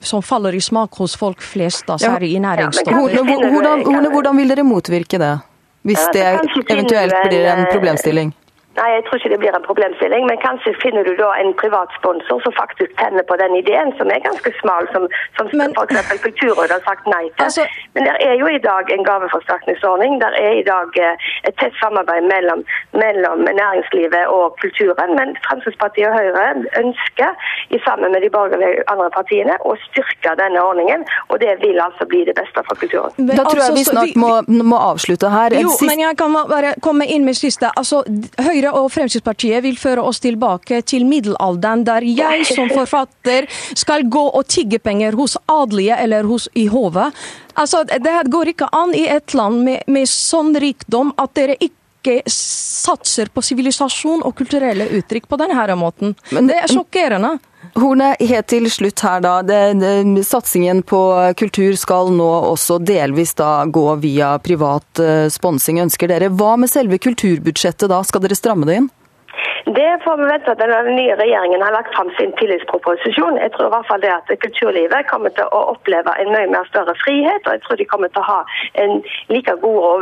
som 0.00 0.22
faller 0.22 0.54
i 0.56 0.60
smak 0.60 0.96
hos 0.98 1.16
folk 1.16 1.42
flest, 1.44 1.86
da, 1.86 1.98
særlig 2.00 2.32
i 2.34 2.38
næringsstoffer. 2.38 2.98
Hvordan, 3.52 3.84
hvordan, 3.84 4.12
hvordan 4.12 4.36
vil 4.36 4.48
dere 4.48 4.64
motvirke 4.64 5.18
det, 5.20 5.32
hvis 5.82 6.06
det 6.14 6.24
eventuelt 6.70 7.14
blir 7.28 7.48
en 7.52 7.66
problemstilling? 7.72 8.32
Nei, 8.78 8.88
jeg 8.94 9.02
tror 9.04 9.18
ikke 9.18 9.32
det 9.32 9.40
blir 9.42 9.56
en 9.56 9.64
problemstilling, 9.66 10.26
men 10.30 10.38
kanskje 10.46 10.72
finner 10.82 11.02
du 11.08 11.10
da 11.18 11.30
en 11.42 11.50
privat 11.62 11.90
sponsor 11.98 12.38
som 12.44 12.52
faktisk 12.54 12.92
tenner 13.00 13.24
på 13.26 13.34
den 13.42 13.56
ideen, 13.58 13.90
som 13.98 14.06
er 14.14 14.22
ganske 14.22 14.50
smal, 14.60 14.86
som, 14.94 15.08
som 15.36 15.50
f.eks. 15.50 16.22
Kulturrådet 16.26 16.76
har 16.76 16.84
sagt 16.86 17.08
nei 17.10 17.24
til. 17.26 17.48
Altså, 17.48 17.64
men 17.94 18.06
det 18.06 18.14
er 18.28 18.34
jo 18.38 18.46
i 18.46 18.60
dag 18.70 18.92
en 18.94 19.02
gaveforsterkningsordning. 19.08 20.20
Det 20.22 20.30
er 20.42 20.54
i 20.60 20.66
dag 20.68 21.00
eh, 21.02 21.26
et 21.50 21.56
tett 21.58 21.74
samarbeid 21.82 22.28
mellom, 22.30 22.62
mellom, 23.02 23.42
næringslivet 23.62 24.30
og 24.36 24.54
kulturen. 24.62 25.16
Men 25.18 25.34
Fremskrittspartiet 25.48 26.06
og 26.10 26.14
Høyre 26.20 26.46
ønsker, 26.82 27.34
i 27.74 27.82
sammen 27.88 28.14
med 28.14 28.22
de 28.24 28.30
borgerlige 28.36 28.86
andre 28.92 29.10
partiene, 29.18 29.58
å 29.66 29.74
styrke 29.88 30.36
denne 30.38 30.62
ordningen. 30.62 31.02
Og 31.30 31.42
det 31.42 31.56
vil 31.64 31.82
altså 31.88 32.06
bli 32.12 32.22
det 32.30 32.38
beste 32.38 32.62
for 32.70 32.78
kulturen. 32.84 33.18
Da 33.34 33.42
tror 33.50 33.64
jeg 33.64 33.74
vi 33.80 33.84
altså, 33.84 33.98
snart 33.98 34.22
må, 34.24 34.62
må 34.72 34.78
avslutte 34.92 35.34
her. 35.34 35.58
Jo, 35.58 35.74
men 35.90 36.06
jeg 36.06 36.20
kan 36.22 36.38
bare 36.54 36.76
komme 36.86 37.10
inn 37.10 37.26
med 37.26 37.34
siste. 37.42 37.74
Altså, 37.74 38.04
Høyre 38.38 38.59
Høyre 38.60 38.76
og 38.76 38.90
Fremskrittspartiet 38.92 39.62
vil 39.64 39.76
føre 39.80 40.02
oss 40.04 40.18
tilbake 40.20 40.82
til 40.84 41.06
middelalderen, 41.08 41.80
der 41.86 42.04
jeg 42.04 42.44
som 42.44 42.68
forfatter 42.68 43.46
skal 43.72 44.04
gå 44.04 44.26
og 44.36 44.44
tigge 44.52 44.76
penger 44.84 45.16
hos 45.16 45.38
adelige 45.48 45.96
eller 45.96 46.28
hos 46.28 46.44
i 46.52 46.66
hovet. 46.68 47.16
Altså, 47.56 47.86
det 47.88 48.12
går 48.28 48.52
ikke 48.52 48.68
an 48.76 48.92
i 48.92 49.06
et 49.08 49.32
land 49.32 49.62
med, 49.64 49.88
med 49.88 50.08
sånn 50.12 50.52
rikdom 50.60 51.14
at 51.16 51.32
dere 51.40 51.56
ikke 51.56 52.20
satser 52.28 53.32
på 53.32 53.40
sivilisasjon 53.44 54.26
og 54.28 54.36
kulturelle 54.36 54.90
uttrykk 54.98 55.30
på 55.30 55.40
denne 55.40 55.76
måten. 55.80 56.12
Men 56.28 56.52
det 56.52 56.60
er 56.60 56.68
sjokkerende. 56.68 57.38
Horne, 57.78 58.14
helt 58.18 58.48
til 58.50 58.66
slutt 58.72 59.02
her 59.04 59.22
da. 59.24 59.36
Satsingen 60.26 60.82
på 60.86 61.00
kultur 61.38 61.76
skal 61.78 62.10
nå 62.14 62.28
også 62.50 62.80
delvis 62.82 63.36
da 63.38 63.64
gå 63.70 63.84
via 64.02 64.34
privat 64.42 65.02
uh, 65.02 65.26
sponsing, 65.30 65.80
ønsker 65.84 66.10
dere. 66.10 66.32
Hva 66.34 66.56
med 66.60 66.72
selve 66.72 66.98
kulturbudsjettet 67.02 67.90
da? 67.92 68.02
Skal 68.06 68.24
dere 68.26 68.38
stramme 68.38 68.68
det 68.68 68.80
inn? 68.80 68.90
Det 69.64 70.00
får 70.04 70.16
vi 70.16 70.24
vente 70.24 70.54
til 70.56 70.72
den 70.72 70.94
nye 70.96 71.16
regjeringen 71.20 71.62
har 71.62 71.74
lagt 71.74 71.94
fram 71.94 72.10
sin 72.18 72.32
tillitsproposisjon. 72.40 73.38
Jeg 73.42 73.52
tror 73.54 73.68
i 73.68 73.72
hvert 73.74 73.88
fall 73.90 74.02
det 74.04 74.12
at 74.14 74.32
kulturlivet 74.44 75.08
kommer 75.10 75.34
til 75.36 75.48
å 75.52 75.60
oppleve 75.74 76.14
en 76.22 76.32
mye 76.32 76.48
mer 76.52 76.68
større 76.70 76.94
frihet, 77.02 77.44
og 77.44 77.56
jeg 77.56 77.62
tror 77.66 77.80
de 77.80 77.88
kommer 77.90 78.12
til 78.12 78.22
å 78.22 78.28
ha 78.28 78.40
en 78.82 78.96
like 79.32 79.56
gode 79.62 79.92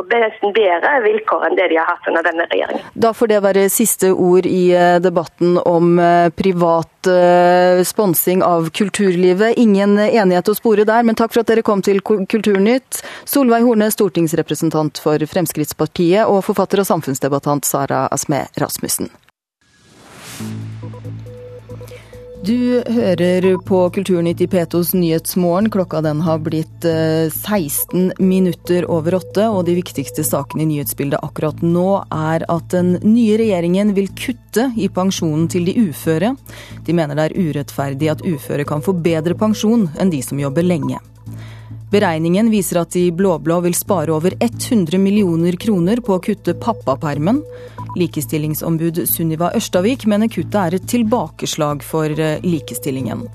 og 0.00 0.12
nesten 0.12 0.54
bedre 0.56 0.92
vilkår 1.06 1.46
enn 1.48 1.58
det 1.58 1.70
de 1.72 1.80
har 1.80 1.88
hatt 1.88 2.10
under 2.10 2.26
denne 2.26 2.46
regjeringen. 2.52 2.86
Da 2.94 3.12
får 3.16 3.32
det 3.32 3.40
være 3.46 3.66
siste 3.72 4.12
ord 4.12 4.48
i 4.48 4.62
eh, 4.76 4.98
debatten 5.02 5.56
om 5.64 5.96
eh, 5.98 6.28
privat 6.36 7.08
eh, 7.08 7.80
sponsing 7.86 8.44
av 8.46 8.68
kulturlivet. 8.76 9.56
Ingen 9.60 9.96
enighet 9.98 10.52
å 10.52 10.56
spore 10.58 10.84
der, 10.88 11.06
men 11.06 11.18
takk 11.18 11.34
for 11.34 11.44
at 11.44 11.50
dere 11.50 11.64
kom 11.66 11.82
til 11.84 12.02
Kulturnytt. 12.04 13.00
Solveig 13.28 13.64
Horne, 13.64 13.90
stortingsrepresentant 13.92 15.00
for 15.02 15.22
Fremskrittspartiet, 15.30 16.26
og 16.26 16.42
forfatter 16.44 16.82
og 16.82 16.88
samfunnsdebattant 16.88 17.68
Sara 17.68 18.06
Asme 18.12 18.44
Rasmussen. 18.60 18.89
Du 22.40 22.82
hører 22.88 23.58
på 23.68 23.78
Kulturnytt 23.92 24.40
i 24.40 24.46
P2s 24.48 24.94
Nyhetsmorgen. 24.96 25.68
Klokka 25.70 26.00
den 26.00 26.22
har 26.24 26.38
blitt 26.40 26.86
16 26.86 28.06
eh, 28.10 28.22
minutter 28.24 28.86
over 28.88 29.18
åtte, 29.18 29.44
og 29.52 29.66
de 29.68 29.74
viktigste 29.76 30.24
sakene 30.24 30.64
i 30.64 30.70
nyhetsbildet 30.70 31.20
akkurat 31.20 31.60
nå 31.60 32.00
er 32.08 32.46
at 32.48 32.72
den 32.72 32.94
nye 33.04 33.36
regjeringen 33.42 33.92
vil 33.92 34.08
kutte 34.16 34.70
i 34.80 34.88
pensjonen 34.88 35.50
til 35.52 35.68
de 35.68 35.76
uføre. 35.90 36.32
De 36.88 36.96
mener 36.96 37.18
det 37.18 37.28
er 37.28 37.36
urettferdig 37.36 38.08
at 38.14 38.24
uføre 38.24 38.64
kan 38.64 38.80
få 38.80 38.96
bedre 38.96 39.36
pensjon 39.36 39.90
enn 40.00 40.12
de 40.14 40.24
som 40.24 40.40
jobber 40.40 40.64
lenge. 40.64 40.96
Beregningen 41.90 42.50
viser 42.52 42.80
at 42.84 42.94
de 42.94 43.08
blå-blå 43.10 43.56
vil 43.64 43.74
spare 43.74 44.14
over 44.14 44.36
100 44.38 44.98
millioner 45.02 45.56
kroner 45.58 45.98
på 46.06 46.14
å 46.14 46.22
kutte 46.22 46.54
pappapermen. 46.54 47.40
Likestillingsombud 47.98 49.02
Sunniva 49.10 49.50
Ørstavik 49.58 50.06
mener 50.10 50.30
kuttet 50.30 50.60
er 50.60 50.76
et 50.78 50.86
tilbakeslag 50.90 51.82
for 51.82 52.14
eh, 52.14 52.38
likestillingen. 52.46 53.26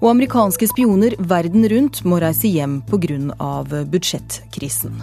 Og 0.00 0.08
amerikanske 0.10 0.66
spioner 0.72 1.14
verden 1.18 1.68
rundt 1.70 2.02
må 2.04 2.18
reise 2.20 2.50
hjem 2.50 2.80
pga. 2.90 3.84
budsjettkrisen. 3.86 4.98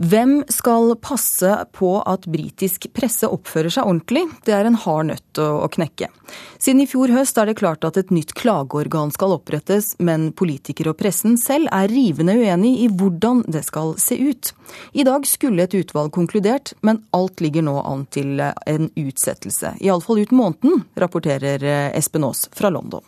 Hvem 0.00 0.44
skal 0.48 0.94
passe 0.96 1.56
på 1.76 1.90
at 2.08 2.24
britisk 2.24 2.86
presse 2.96 3.28
oppfører 3.28 3.74
seg 3.74 3.84
ordentlig? 3.84 4.22
Det 4.48 4.54
er 4.56 4.64
en 4.64 4.78
hard 4.80 5.10
nøtt 5.10 5.40
å, 5.42 5.68
knekke. 5.68 6.08
Siden 6.56 6.80
i 6.80 6.86
fjor 6.88 7.12
høst 7.12 7.36
er 7.36 7.50
det 7.50 7.58
klart 7.60 7.84
at 7.84 7.98
et 8.00 8.14
nytt 8.14 8.32
klageorgan 8.38 9.12
skal 9.12 9.36
opprettes, 9.36 9.92
men 10.00 10.30
politikere 10.32 10.94
og 10.94 11.02
pressen 11.02 11.36
selv 11.36 11.68
er 11.76 11.92
rivende 11.92 12.38
uenig 12.40 12.72
i 12.86 12.88
hvordan 12.88 13.44
det 13.52 13.66
skal 13.68 13.92
se 14.00 14.16
ut. 14.16 14.54
I 14.96 15.04
dag 15.04 15.28
skulle 15.28 15.68
et 15.68 15.76
utvalg 15.76 16.16
konkludert, 16.16 16.72
men 16.80 17.04
alt 17.12 17.44
ligger 17.44 17.68
nå 17.68 17.76
an 17.84 18.08
til 18.08 18.40
en 18.40 18.92
utsettelse. 18.96 19.76
Iallfall 19.84 20.24
ut 20.24 20.32
måneden, 20.32 20.86
rapporterer 20.96 21.92
Espen 21.92 22.24
Aas 22.24 22.46
fra 22.56 22.72
London. 22.72 23.04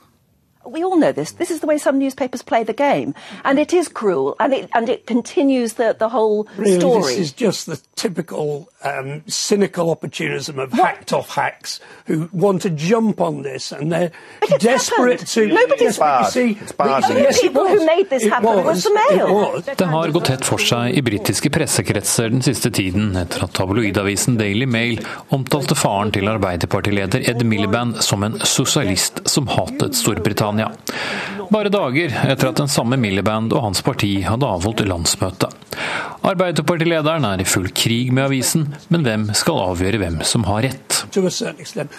We 0.64 0.84
all 0.84 0.96
know 0.96 1.12
this. 1.12 1.32
This 1.32 1.50
is 1.50 1.60
the 1.60 1.66
way 1.66 1.78
some 1.78 1.98
newspapers 1.98 2.42
play 2.42 2.64
the 2.64 2.72
game, 2.72 3.14
and 3.44 3.58
it 3.58 3.72
is 3.72 3.88
cruel, 3.88 4.36
and 4.38 4.52
it 4.52 4.70
and 4.74 4.88
it 4.88 5.06
continues 5.06 5.74
the 5.74 5.96
the 5.98 6.08
whole 6.08 6.46
really, 6.56 6.78
story. 6.78 7.14
This 7.14 7.18
is 7.18 7.32
just 7.32 7.66
the 7.66 7.80
typical 7.96 8.68
um, 8.84 9.22
cynical 9.26 9.90
opportunism 9.90 10.58
of 10.58 10.72
what? 10.72 10.80
hacked 10.80 11.12
off 11.12 11.34
hacks 11.34 11.80
who 12.06 12.28
want 12.32 12.62
to 12.62 12.70
jump 12.70 13.20
on 13.20 13.42
this, 13.42 13.72
and 13.72 13.92
they're 13.92 14.12
desperate 14.58 15.20
happened. 15.20 15.28
to. 15.28 15.46
Nobody's 15.46 15.98
yes, 15.98 16.32
see, 16.32 16.54
the, 16.54 17.14
yes, 17.16 17.40
people 17.40 17.66
who 17.66 17.84
made 17.86 18.10
this 18.10 18.24
happen 18.24 18.46
was, 18.46 18.64
was 18.64 18.84
the 18.84 18.90
Mail. 18.92 19.62
Det 19.76 19.84
har 19.84 20.08
gått 20.08 20.24
tett 20.24 20.44
for 20.44 20.62
seg 20.62 20.96
i 20.98 21.02
britiske 21.02 21.50
pressekretser 21.50 22.30
den 22.30 22.42
siste 22.42 22.70
tiden 22.70 23.16
etter 23.16 23.46
at 23.46 23.54
tabloidavisen 23.56 24.38
Daily 24.38 24.66
Mail 24.66 25.00
omtalte 25.34 25.74
faren 25.78 26.12
til 26.14 26.28
Arbeiderpartileder 26.30 27.28
Ed 27.30 27.42
Miliband 27.46 28.02
som 28.04 28.22
en 28.22 28.38
sosialist 28.46 29.22
som 29.30 29.48
hatet 29.50 29.96
Storbritannia. 29.98 30.51
Storbritannia. 30.52 30.72
Bare 31.50 31.68
dager 31.68 32.12
etter 32.30 32.48
at 32.48 32.56
den 32.56 32.68
samme 32.68 32.96
Milliband 32.96 33.52
og 33.52 33.62
hans 33.62 33.82
parti 33.82 34.22
hadde 34.24 34.46
avholdt 34.46 34.84
landsmøte. 34.86 35.48
Arbeiderpartilederen 36.22 37.24
er 37.26 37.40
i 37.42 37.46
full 37.48 37.68
krig 37.74 38.12
med 38.12 38.28
avisen, 38.28 38.68
men 38.88 39.02
hvem 39.04 39.24
skal 39.34 39.58
avgjøre 39.72 39.98
hvem 39.98 40.20
som 40.24 40.44
har 40.46 40.62
rett? 40.68 41.00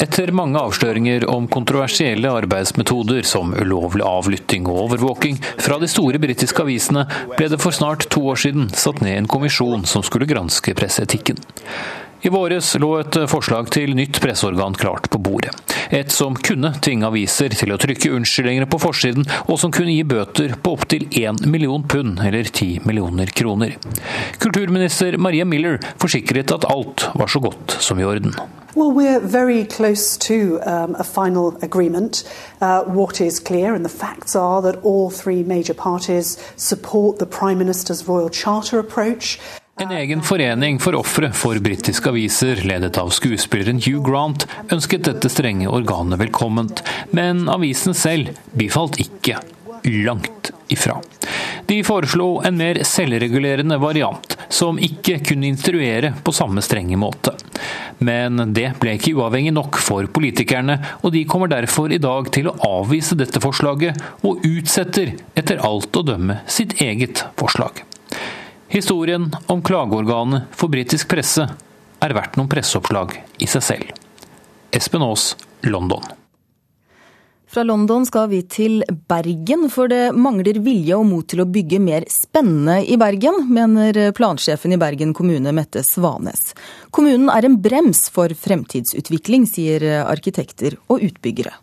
Etter 0.01 0.31
mange 0.31 0.61
avsløringer 0.61 1.27
om 1.29 1.49
kontroversielle 1.51 2.31
arbeidsmetoder 2.31 3.27
som 3.27 3.53
ulovlig 3.53 4.05
avlytting 4.07 4.69
og 4.69 4.85
overvåking 4.87 5.41
fra 5.59 5.77
de 5.81 5.89
store 5.91 6.21
britiske 6.23 6.63
avisene, 6.63 7.05
ble 7.35 7.49
det 7.51 7.59
for 7.61 7.75
snart 7.75 8.07
to 8.13 8.23
år 8.31 8.39
siden 8.45 8.71
satt 8.71 9.03
ned 9.03 9.17
en 9.17 9.29
kommisjon 9.29 9.85
som 9.89 10.05
skulle 10.05 10.29
granske 10.29 10.73
presseetikken. 10.77 11.41
I 12.23 12.29
våres 12.29 12.75
lå 12.79 12.89
et 13.01 13.17
forslag 13.27 13.67
til 13.75 13.97
nytt 13.99 14.21
presseorgan 14.23 14.77
klart 14.79 15.09
på 15.11 15.19
bordet. 15.19 15.51
Et 15.91 16.11
som 16.11 16.37
kunne 16.39 16.69
tvinge 16.79 17.09
aviser 17.09 17.51
til 17.51 17.73
å 17.75 17.77
trykke 17.81 18.13
unnskyldninger 18.15 18.69
på 18.71 18.77
forsiden, 18.79 19.25
og 19.51 19.57
som 19.59 19.73
kunne 19.75 19.91
gi 19.91 20.05
bøter 20.07 20.53
på 20.55 20.77
opptil 20.77 21.03
én 21.19 21.35
million 21.51 21.83
pund, 21.83 22.21
eller 22.23 22.47
ti 22.47 22.77
millioner 22.87 23.27
kroner. 23.35 23.75
Kulturminister 24.39 25.17
Maria 25.19 25.43
Miller 25.43 25.81
forsikret 25.99 26.53
at 26.55 26.69
alt 26.71 27.09
var 27.11 27.27
så 27.27 27.43
godt 27.43 27.75
som 27.83 27.99
i 27.99 28.07
orden. 28.07 28.31
Well, 28.73 28.93
we're 28.95 29.19
very 29.19 29.65
close 29.65 30.17
to 30.19 30.61
um, 30.65 30.95
a 30.95 31.03
final 31.03 31.57
agreement. 31.61 32.23
Uh, 32.61 32.83
what 32.83 33.19
is 33.19 33.39
clear, 33.39 33.75
and 33.75 33.83
the 33.83 33.89
facts 33.89 34.33
are 34.33 34.61
that 34.61 34.79
all 34.83 35.11
three 35.11 35.43
major 35.43 35.75
parties 35.75 36.39
support 36.55 37.19
the 37.19 37.27
Prime 37.27 37.59
Minister's 37.59 38.07
Royal 38.07 38.29
Charter 38.29 38.79
approach. 38.79 39.37
En 39.81 39.91
egen 39.91 40.21
forening 40.21 40.77
for 40.79 40.93
ofre 40.93 41.31
for 41.33 41.57
britiske 41.59 42.09
aviser, 42.11 42.59
ledet 42.61 42.97
av 43.01 43.09
skuespilleren 43.09 43.79
Hugh 43.81 44.03
Grant, 44.05 44.45
ønsket 44.69 45.07
dette 45.07 45.31
strenge 45.33 45.65
organet 45.65 46.19
velkomment, 46.21 46.83
men 47.09 47.47
avisen 47.49 47.97
selv 47.97 48.35
bifalt 48.53 48.99
ikke. 49.01 49.39
Langt 50.05 50.51
ifra. 50.69 50.99
De 51.65 51.79
foreslo 51.83 52.27
en 52.45 52.59
mer 52.59 52.83
selvregulerende 52.85 53.79
variant, 53.81 54.35
som 54.53 54.77
ikke 54.77 55.17
kunne 55.25 55.49
instruere 55.49 56.13
på 56.23 56.35
samme 56.37 56.61
strenge 56.61 56.99
måte. 57.01 57.33
Men 57.97 58.53
det 58.53 58.75
ble 58.79 58.93
ikke 58.99 59.15
uavhengig 59.17 59.55
nok 59.57 59.79
for 59.81 60.05
politikerne, 60.05 60.77
og 61.01 61.15
de 61.17 61.25
kommer 61.25 61.49
derfor 61.49 61.91
i 61.91 62.01
dag 62.03 62.29
til 62.35 62.51
å 62.51 62.55
avvise 62.77 63.17
dette 63.17 63.41
forslaget, 63.41 63.97
og 64.21 64.45
utsetter 64.45 65.15
etter 65.33 65.65
alt 65.65 65.97
å 65.97 66.05
dømme 66.13 66.43
sitt 66.45 66.77
eget 66.85 67.25
forslag. 67.41 67.81
Historien 68.73 69.35
om 69.47 69.61
klageorganet 69.61 70.49
for 70.57 70.71
britisk 70.73 71.11
presse 71.11 71.43
er 72.01 72.13
verdt 72.17 72.39
noen 72.39 72.49
presseoppslag 72.49 73.11
i 73.37 73.45
seg 73.45 73.61
selv. 73.67 73.91
Espen 74.73 75.05
Aas, 75.05 75.35
London. 75.69 76.01
Fra 77.53 77.61
London 77.67 78.07
skal 78.09 78.31
vi 78.31 78.39
til 78.49 78.81
Bergen, 78.89 79.67
for 79.69 79.93
det 79.93 80.15
mangler 80.17 80.57
vilje 80.65 80.97
og 80.97 81.05
mot 81.05 81.29
til 81.29 81.43
å 81.43 81.47
bygge 81.53 81.77
mer 81.85 82.07
spennende 82.09 82.79
i 82.89 82.97
Bergen, 82.97 83.43
mener 83.53 84.09
plansjefen 84.17 84.73
i 84.73 84.81
Bergen 84.81 85.13
kommune 85.13 85.53
Mette 85.53 85.85
Svanes. 85.85 86.55
Kommunen 86.89 87.29
er 87.29 87.45
en 87.45 87.61
brems 87.61 88.07
for 88.09 88.33
fremtidsutvikling, 88.33 89.45
sier 89.53 89.85
arkitekter 90.01 90.81
og 90.89 91.05
utbyggere. 91.11 91.53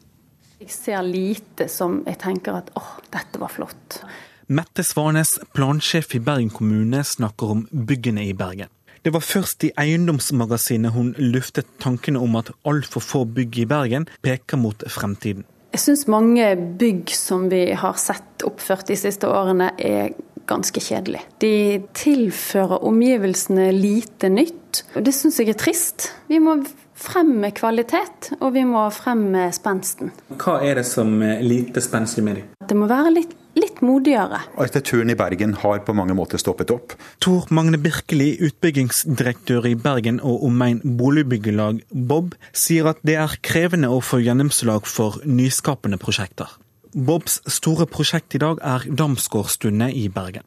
Jeg 0.62 0.70
ser 0.78 1.02
lite 1.02 1.66
som 1.72 2.04
jeg 2.06 2.22
tenker 2.22 2.62
at 2.62 2.70
åh, 2.78 2.98
dette 3.10 3.42
var 3.42 3.50
flott. 3.50 4.04
Mette 4.50 4.82
Svanes, 4.82 5.36
plansjef 5.54 6.16
i 6.16 6.18
Bergen 6.26 6.48
kommune, 6.50 7.04
snakker 7.06 7.52
om 7.52 7.60
byggene 7.70 8.24
i 8.26 8.32
Bergen. 8.34 8.66
Det 9.06 9.12
var 9.14 9.22
først 9.22 9.62
i 9.68 9.70
Eiendomsmagasinet 9.78 10.90
hun 10.90 11.12
luftet 11.22 11.68
tankene 11.78 12.18
om 12.18 12.34
at 12.40 12.50
altfor 12.66 13.04
få 13.04 13.20
bygg 13.30 13.60
i 13.62 13.66
Bergen 13.70 14.08
peker 14.26 14.58
mot 14.58 14.82
fremtiden. 14.90 15.46
Jeg 15.70 15.84
syns 15.84 16.02
mange 16.10 16.48
bygg 16.80 17.14
som 17.14 17.46
vi 17.52 17.62
har 17.78 17.94
sett 18.02 18.42
oppført 18.42 18.90
de 18.90 18.98
siste 18.98 19.30
årene, 19.30 19.70
er 19.78 20.16
ganske 20.50 20.82
kjedelig. 20.82 21.22
De 21.38 21.78
tilfører 21.94 22.82
omgivelsene 22.90 23.70
lite 23.76 24.32
nytt, 24.34 24.82
og 24.96 25.06
det 25.06 25.14
syns 25.14 25.38
jeg 25.38 25.54
er 25.54 25.62
trist. 25.62 26.10
Vi 26.26 26.42
må 26.42 26.58
fremme 26.98 27.52
kvalitet, 27.54 28.32
og 28.40 28.56
vi 28.58 28.66
må 28.66 28.82
fremme 28.98 29.46
spensten. 29.54 30.10
Hva 30.42 30.58
er 30.66 30.82
det 30.82 30.88
som 30.90 31.14
er 31.22 31.38
lite 31.46 31.78
spenstig 31.86 32.26
med 32.26 32.42
dem? 32.42 32.50
Det 32.66 32.76
må 32.82 32.90
være 32.90 33.14
litt 33.14 33.38
litt 33.58 33.80
modigere. 33.84 34.42
Arkitekturen 34.56 35.10
i 35.12 35.18
Bergen 35.18 35.54
har 35.62 35.82
på 35.86 35.94
mange 35.96 36.14
måter 36.16 36.40
stoppet 36.40 36.72
opp. 36.74 36.94
Tor 37.22 37.48
Magne 37.54 37.80
Birkeli, 37.80 38.32
utbyggingsdirektør 38.46 39.68
i 39.70 39.76
Bergen 39.78 40.20
og 40.20 40.44
omegn 40.46 40.82
boligbyggelag 41.00 41.82
Bob, 41.90 42.36
sier 42.52 42.92
at 42.92 43.02
det 43.06 43.18
er 43.20 43.38
krevende 43.46 43.90
å 43.90 44.02
få 44.04 44.22
gjennomslag 44.24 44.88
for 44.88 45.20
nyskapende 45.26 46.00
prosjekter. 46.00 46.50
Bobs 46.90 47.38
store 47.46 47.86
prosjekt 47.86 48.34
i 48.34 48.40
dag 48.42 48.58
er 48.66 48.82
Damsgårdstundet 48.98 49.94
i 49.94 50.08
Bergen. 50.10 50.42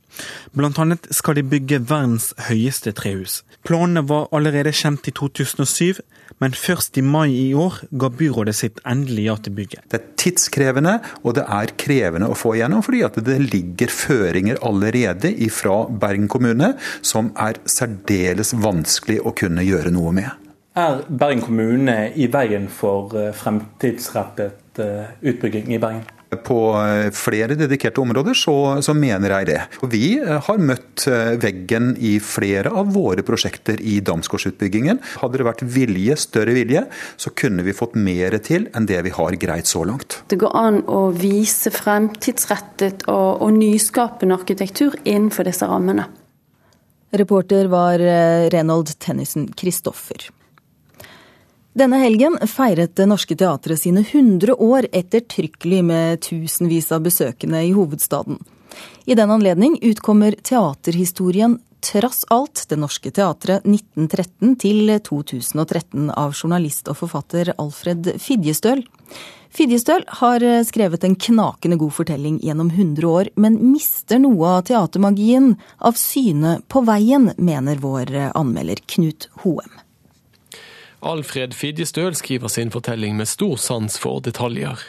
Blant 0.51 0.79
annet 0.81 1.07
skal 1.15 1.37
de 1.37 1.43
bygge 1.47 1.79
verdens 1.87 2.33
høyeste 2.49 2.91
trehus. 2.97 3.41
Planene 3.63 4.03
var 4.09 4.27
allerede 4.35 4.73
kjent 4.75 5.07
i 5.07 5.13
2007, 5.15 6.01
men 6.43 6.55
først 6.57 6.97
i 6.99 7.03
mai 7.05 7.29
i 7.31 7.53
år 7.55 7.77
ga 7.95 8.09
byrådet 8.11 8.55
sitt 8.57 8.81
endelig 8.89 9.27
ja 9.29 9.35
til 9.39 9.55
bygget. 9.55 9.85
Det 9.87 9.99
er 10.01 10.09
tidskrevende, 10.19 10.97
og 11.23 11.37
det 11.37 11.45
er 11.47 11.73
krevende 11.79 12.27
å 12.27 12.35
få 12.35 12.57
igjennom, 12.57 12.83
fordi 12.83 13.03
at 13.07 13.19
det 13.23 13.39
ligger 13.45 13.93
føringer 13.93 14.59
allerede 14.67 15.31
fra 15.53 15.77
Bergen 15.87 16.27
kommune 16.27 16.73
som 17.01 17.31
er 17.39 17.61
særdeles 17.63 18.51
vanskelig 18.59 19.21
å 19.23 19.31
kunne 19.37 19.63
gjøre 19.63 19.93
noe 19.95 20.11
med. 20.19 20.43
Er 20.75 21.03
Bergen 21.07 21.43
kommune 21.45 21.95
i 22.17 22.27
veien 22.33 22.65
for 22.67 23.13
eh, 23.15 23.29
fremtidsrettet 23.37 24.81
eh, 24.81 25.11
utbygging 25.21 25.69
i 25.75 25.79
Bergen? 25.79 26.03
På 26.45 26.57
eh, 26.79 27.09
flere 27.15 27.57
dedikerte 27.59 28.01
områder 28.01 28.37
så, 28.37 28.55
så, 28.83 28.95
mener 28.97 29.35
jeg 29.37 29.49
det. 29.49 29.59
Og 29.83 29.91
vi 29.93 30.17
eh, 30.19 30.39
har 30.47 30.61
møtt 30.61 31.05
eh, 31.09 31.33
veggen 31.41 31.93
i 32.01 32.15
flere 32.23 32.71
av 32.73 32.91
våre 32.95 33.25
prosjekter 33.25 33.81
i 33.81 33.99
Damsgårdsutbyggingen. 34.05 35.01
Hadde 35.21 35.41
det 35.41 35.47
vært 35.47 35.63
vilje, 35.75 36.17
større 36.19 36.55
vilje, 36.57 36.85
så 37.17 37.33
kunne 37.37 37.65
vi 37.65 37.75
fått 37.77 37.97
mer 37.99 38.37
til 38.43 38.67
enn 38.73 38.89
det 38.89 39.01
vi 39.07 39.15
har 39.15 39.39
greit 39.41 39.69
så 39.69 39.85
langt. 39.87 40.21
Det 40.31 40.39
går 40.41 40.57
an 40.57 40.83
å 40.89 41.05
vise 41.15 41.73
fremtidsrettet 41.73 43.07
og, 43.11 43.43
og 43.45 43.57
nyskapende 43.57 44.37
arkitektur 44.39 44.97
innenfor 45.03 45.49
disse 45.49 45.69
rammene. 45.69 46.09
Reporter 47.13 47.67
var 47.69 48.01
Renold 48.49 48.95
Tennison 48.97 49.45
Christoffer. 49.53 50.31
Denne 51.73 51.97
helgen 51.97 52.35
feiret 52.45 52.91
Det 52.95 53.05
Norske 53.09 53.33
Teatret 53.33 53.81
sine 53.81 54.03
100 54.05 54.53
år 54.61 54.85
ettertrykkelig 54.93 55.79
med 55.83 56.19
tusenvis 56.21 56.91
av 56.93 57.01
besøkende 57.01 57.63
i 57.65 57.71
hovedstaden. 57.73 58.37
I 59.09 59.15
den 59.17 59.31
anledning 59.33 59.79
utkommer 59.81 60.37
teaterhistorien 60.37 61.57
Trass 61.83 62.21
alt 62.29 62.61
Det 62.69 62.77
Norske 62.77 63.09
Teatret 63.11 63.65
1913 63.65 64.53
til 64.61 64.91
2013 65.01 66.11
av 66.13 66.35
journalist 66.37 66.91
og 66.93 66.99
forfatter 67.01 67.55
Alfred 67.57 68.11
Fidjestøl. 68.21 68.85
Fidjestøl 69.53 70.05
har 70.21 70.45
skrevet 70.69 71.03
en 71.03 71.17
knakende 71.17 71.79
god 71.81 71.95
fortelling 71.97 72.37
gjennom 72.45 72.69
100 72.69 73.09
år, 73.09 73.31
men 73.33 73.57
mister 73.73 74.21
noe 74.21 74.59
av 74.59 74.67
teatermagien 74.69 75.55
av 75.81 75.97
syne 75.97 76.59
på 76.69 76.85
veien, 76.85 77.31
mener 77.37 77.81
vår 77.81 78.13
anmelder 78.31 78.85
Knut 78.93 79.27
Hoem. 79.41 79.82
Alfred 81.03 81.53
Fidjestøl 81.53 82.15
skriver 82.15 82.47
sin 82.47 82.71
fortelling 82.71 83.17
med 83.19 83.27
stor 83.27 83.57
sans 83.59 83.97
for 83.99 84.23
detaljer. 84.23 84.79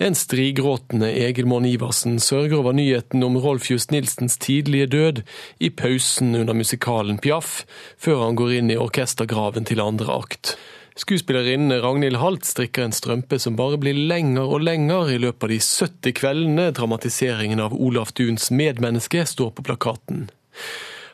En 0.00 0.14
strigråtende 0.16 1.10
Egil 1.12 1.48
Monn 1.48 1.66
Iversen 1.68 2.18
sørger 2.20 2.58
over 2.58 2.72
nyheten 2.76 3.24
om 3.24 3.36
Rolf 3.40 3.70
Just 3.70 3.90
Nilsens 3.92 4.38
tidlige 4.40 4.86
død 4.86 5.22
i 5.60 5.68
pausen 5.70 6.34
under 6.34 6.56
musikalen 6.56 7.18
Piaf, 7.20 7.64
før 8.00 8.24
han 8.24 8.36
går 8.36 8.54
inn 8.58 8.72
i 8.72 8.78
orkestergraven 8.80 9.68
til 9.68 9.80
andre 9.84 10.12
akt. 10.14 10.54
Skuespillerinnen 11.00 11.72
Ragnhild 11.80 12.18
Halt 12.20 12.44
strikker 12.44 12.84
en 12.84 12.96
strømpe 12.96 13.38
som 13.40 13.56
bare 13.56 13.78
blir 13.80 13.96
lenger 13.96 14.44
og 14.44 14.64
lenger 14.64 15.12
i 15.14 15.20
løpet 15.20 15.46
av 15.46 15.52
de 15.52 15.60
70 15.64 16.16
kveldene 16.20 16.70
dramatiseringen 16.76 17.60
av 17.64 17.76
Olaf 17.76 18.12
Duns 18.16 18.50
medmenneske 18.52 19.24
står 19.28 19.54
på 19.56 19.64
plakaten. 19.68 20.28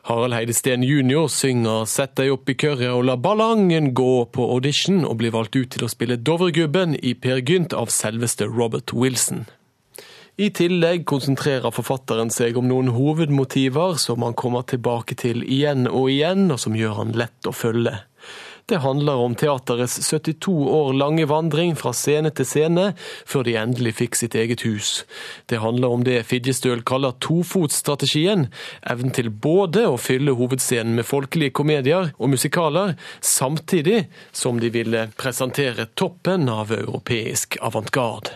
Harald 0.06 0.34
Heide 0.34 0.54
Steen 0.54 0.84
jr. 0.86 1.26
synger 1.26 1.84
'Sett 1.84 2.12
deg 2.14 2.30
opp 2.30 2.46
i 2.46 2.54
køret 2.54 2.92
og 2.94 3.08
la 3.08 3.16
ballangen 3.18 3.88
gå' 3.90 4.28
på 4.30 4.44
audition, 4.54 5.00
og 5.04 5.16
blir 5.18 5.32
valgt 5.34 5.56
ut 5.56 5.70
til 5.74 5.82
å 5.82 5.90
spille 5.90 6.16
Dovregubben 6.16 6.94
i 7.02 7.14
Per 7.14 7.40
Gynt 7.42 7.74
av 7.74 7.90
selveste 7.90 8.46
Robert 8.46 8.94
Wilson. 8.94 9.48
I 10.38 10.52
tillegg 10.54 11.08
konsentrerer 11.10 11.74
forfatteren 11.74 12.30
seg 12.30 12.54
om 12.60 12.68
noen 12.70 12.92
hovedmotiver 12.94 13.98
som 13.98 14.22
han 14.22 14.38
kommer 14.38 14.62
tilbake 14.62 15.18
til 15.18 15.42
igjen 15.42 15.88
og 15.90 16.06
igjen, 16.12 16.52
og 16.54 16.62
som 16.62 16.78
gjør 16.78 17.00
han 17.00 17.10
lett 17.18 17.50
å 17.50 17.56
følge. 17.56 17.98
Det 18.66 18.81
handler 18.83 19.14
om 19.14 19.35
teaterets 19.38 20.00
72 20.09 20.50
år 20.50 20.92
lange 20.98 21.22
vandring 21.31 21.76
fra 21.79 21.92
scene 21.94 22.33
til 22.35 22.48
scene, 22.50 22.87
før 23.22 23.44
de 23.46 23.52
endelig 23.61 23.92
fikk 24.00 24.18
sitt 24.18 24.35
eget 24.35 24.64
hus. 24.66 25.05
Det 25.46 25.61
handler 25.62 25.94
om 25.94 26.02
det 26.02 26.24
Fidjestøl 26.26 26.83
kaller 26.83 27.14
tofotsstrategien, 27.22 28.48
evnen 28.83 29.14
til 29.14 29.31
både 29.31 29.85
å 29.87 30.00
fylle 30.02 30.35
hovedscenen 30.35 30.98
med 30.98 31.07
folkelige 31.07 31.55
komedier 31.61 32.11
og 32.18 32.33
musikaler, 32.35 32.96
samtidig 33.22 34.09
som 34.35 34.59
de 34.59 34.72
ville 34.74 35.05
presentere 35.14 35.87
toppen 35.94 36.50
av 36.50 36.74
europeisk 36.74 37.61
avantgarde. 37.62 38.35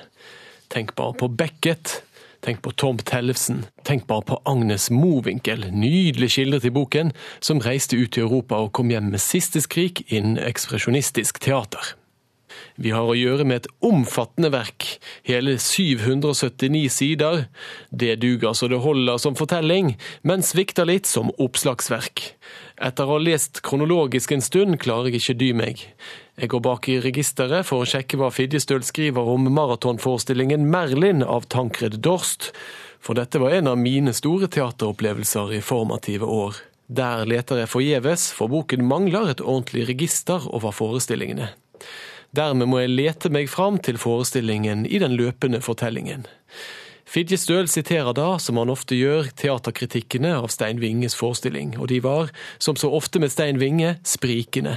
Tenk 0.70 0.94
bare 0.94 1.18
på 1.18 1.26
Beckett, 1.34 2.04
Tenk 2.40 2.62
på 2.64 2.72
Tom 2.72 2.98
Tellefsen. 2.98 3.66
Tenk 3.84 4.06
bare 4.08 4.24
på 4.24 4.38
Agnes 4.48 4.88
Mowinckel, 4.90 5.66
nydelig 5.76 6.30
skildret 6.32 6.64
i 6.64 6.72
boken, 6.72 7.12
som 7.40 7.60
reiste 7.60 7.98
ut 8.00 8.14
til 8.16 8.24
Europa 8.24 8.62
og 8.64 8.72
kom 8.78 8.92
hjem 8.92 9.10
med 9.12 9.20
siste 9.20 9.60
skrik 9.60 10.06
innen 10.08 10.38
ekspresjonistisk 10.40 11.42
teater. 11.44 11.94
Vi 12.80 12.94
har 12.94 13.04
å 13.04 13.16
gjøre 13.16 13.44
med 13.44 13.60
et 13.60 13.68
omfattende 13.84 14.50
verk, 14.54 14.86
hele 15.28 15.58
779 15.60 16.88
sider. 16.92 17.44
Det 17.92 18.16
duger 18.22 18.56
så 18.56 18.70
det 18.72 18.80
holder 18.80 19.20
som 19.20 19.36
fortelling, 19.36 19.94
men 20.24 20.44
svikter 20.44 20.88
litt 20.88 21.08
som 21.08 21.32
oppslagsverk. 21.36 22.24
Etter 22.80 23.04
å 23.04 23.18
ha 23.18 23.20
lest 23.20 23.60
kronologisk 23.60 24.32
en 24.32 24.40
stund, 24.40 24.78
klarer 24.80 25.10
jeg 25.10 25.20
ikke 25.20 25.34
dy 25.42 25.48
meg. 25.52 25.82
Jeg 26.40 26.48
går 26.48 26.62
bak 26.64 26.88
i 26.88 26.96
registeret 27.04 27.68
for 27.68 27.84
å 27.84 27.88
sjekke 27.88 28.16
hva 28.16 28.30
Fidjestøl 28.32 28.80
skriver 28.88 29.28
om 29.28 29.50
maratonforestillingen 29.52 30.64
Merlin 30.72 31.20
av 31.20 31.44
Tankred 31.52 31.98
Dorst, 32.00 32.54
for 33.04 33.20
dette 33.20 33.40
var 33.42 33.52
en 33.58 33.68
av 33.68 33.76
mine 33.80 34.14
store 34.16 34.48
teateropplevelser 34.48 35.52
i 35.58 35.60
formative 35.64 36.24
år. 36.24 36.56
Der 36.88 37.26
leter 37.28 37.60
jeg 37.60 37.70
forgjeves, 37.70 38.30
for 38.32 38.48
boken 38.48 38.88
mangler 38.88 39.28
et 39.28 39.44
ordentlig 39.44 39.84
register 39.92 40.48
over 40.48 40.72
forestillingene. 40.72 41.52
Dermed 42.32 42.70
må 42.70 42.80
jeg 42.80 42.94
lete 42.94 43.28
meg 43.34 43.52
fram 43.52 43.76
til 43.82 44.00
forestillingen 44.00 44.86
i 44.88 45.02
den 45.02 45.18
løpende 45.20 45.60
fortellingen. 45.60 46.24
Fidje 47.10 47.40
Støl 47.42 47.66
siterer 47.66 48.14
da, 48.14 48.36
som 48.38 48.60
han 48.60 48.70
ofte 48.70 48.94
gjør, 48.94 49.32
teaterkritikkene 49.34 50.30
av 50.38 50.46
Stein 50.54 50.78
Winges 50.78 51.16
forestilling, 51.18 51.72
og 51.80 51.88
de 51.90 51.96
var, 52.04 52.28
som 52.62 52.76
så 52.78 52.86
ofte 52.94 53.18
med 53.18 53.32
Stein 53.34 53.58
Winge, 53.58 53.96
sprikende. 54.06 54.76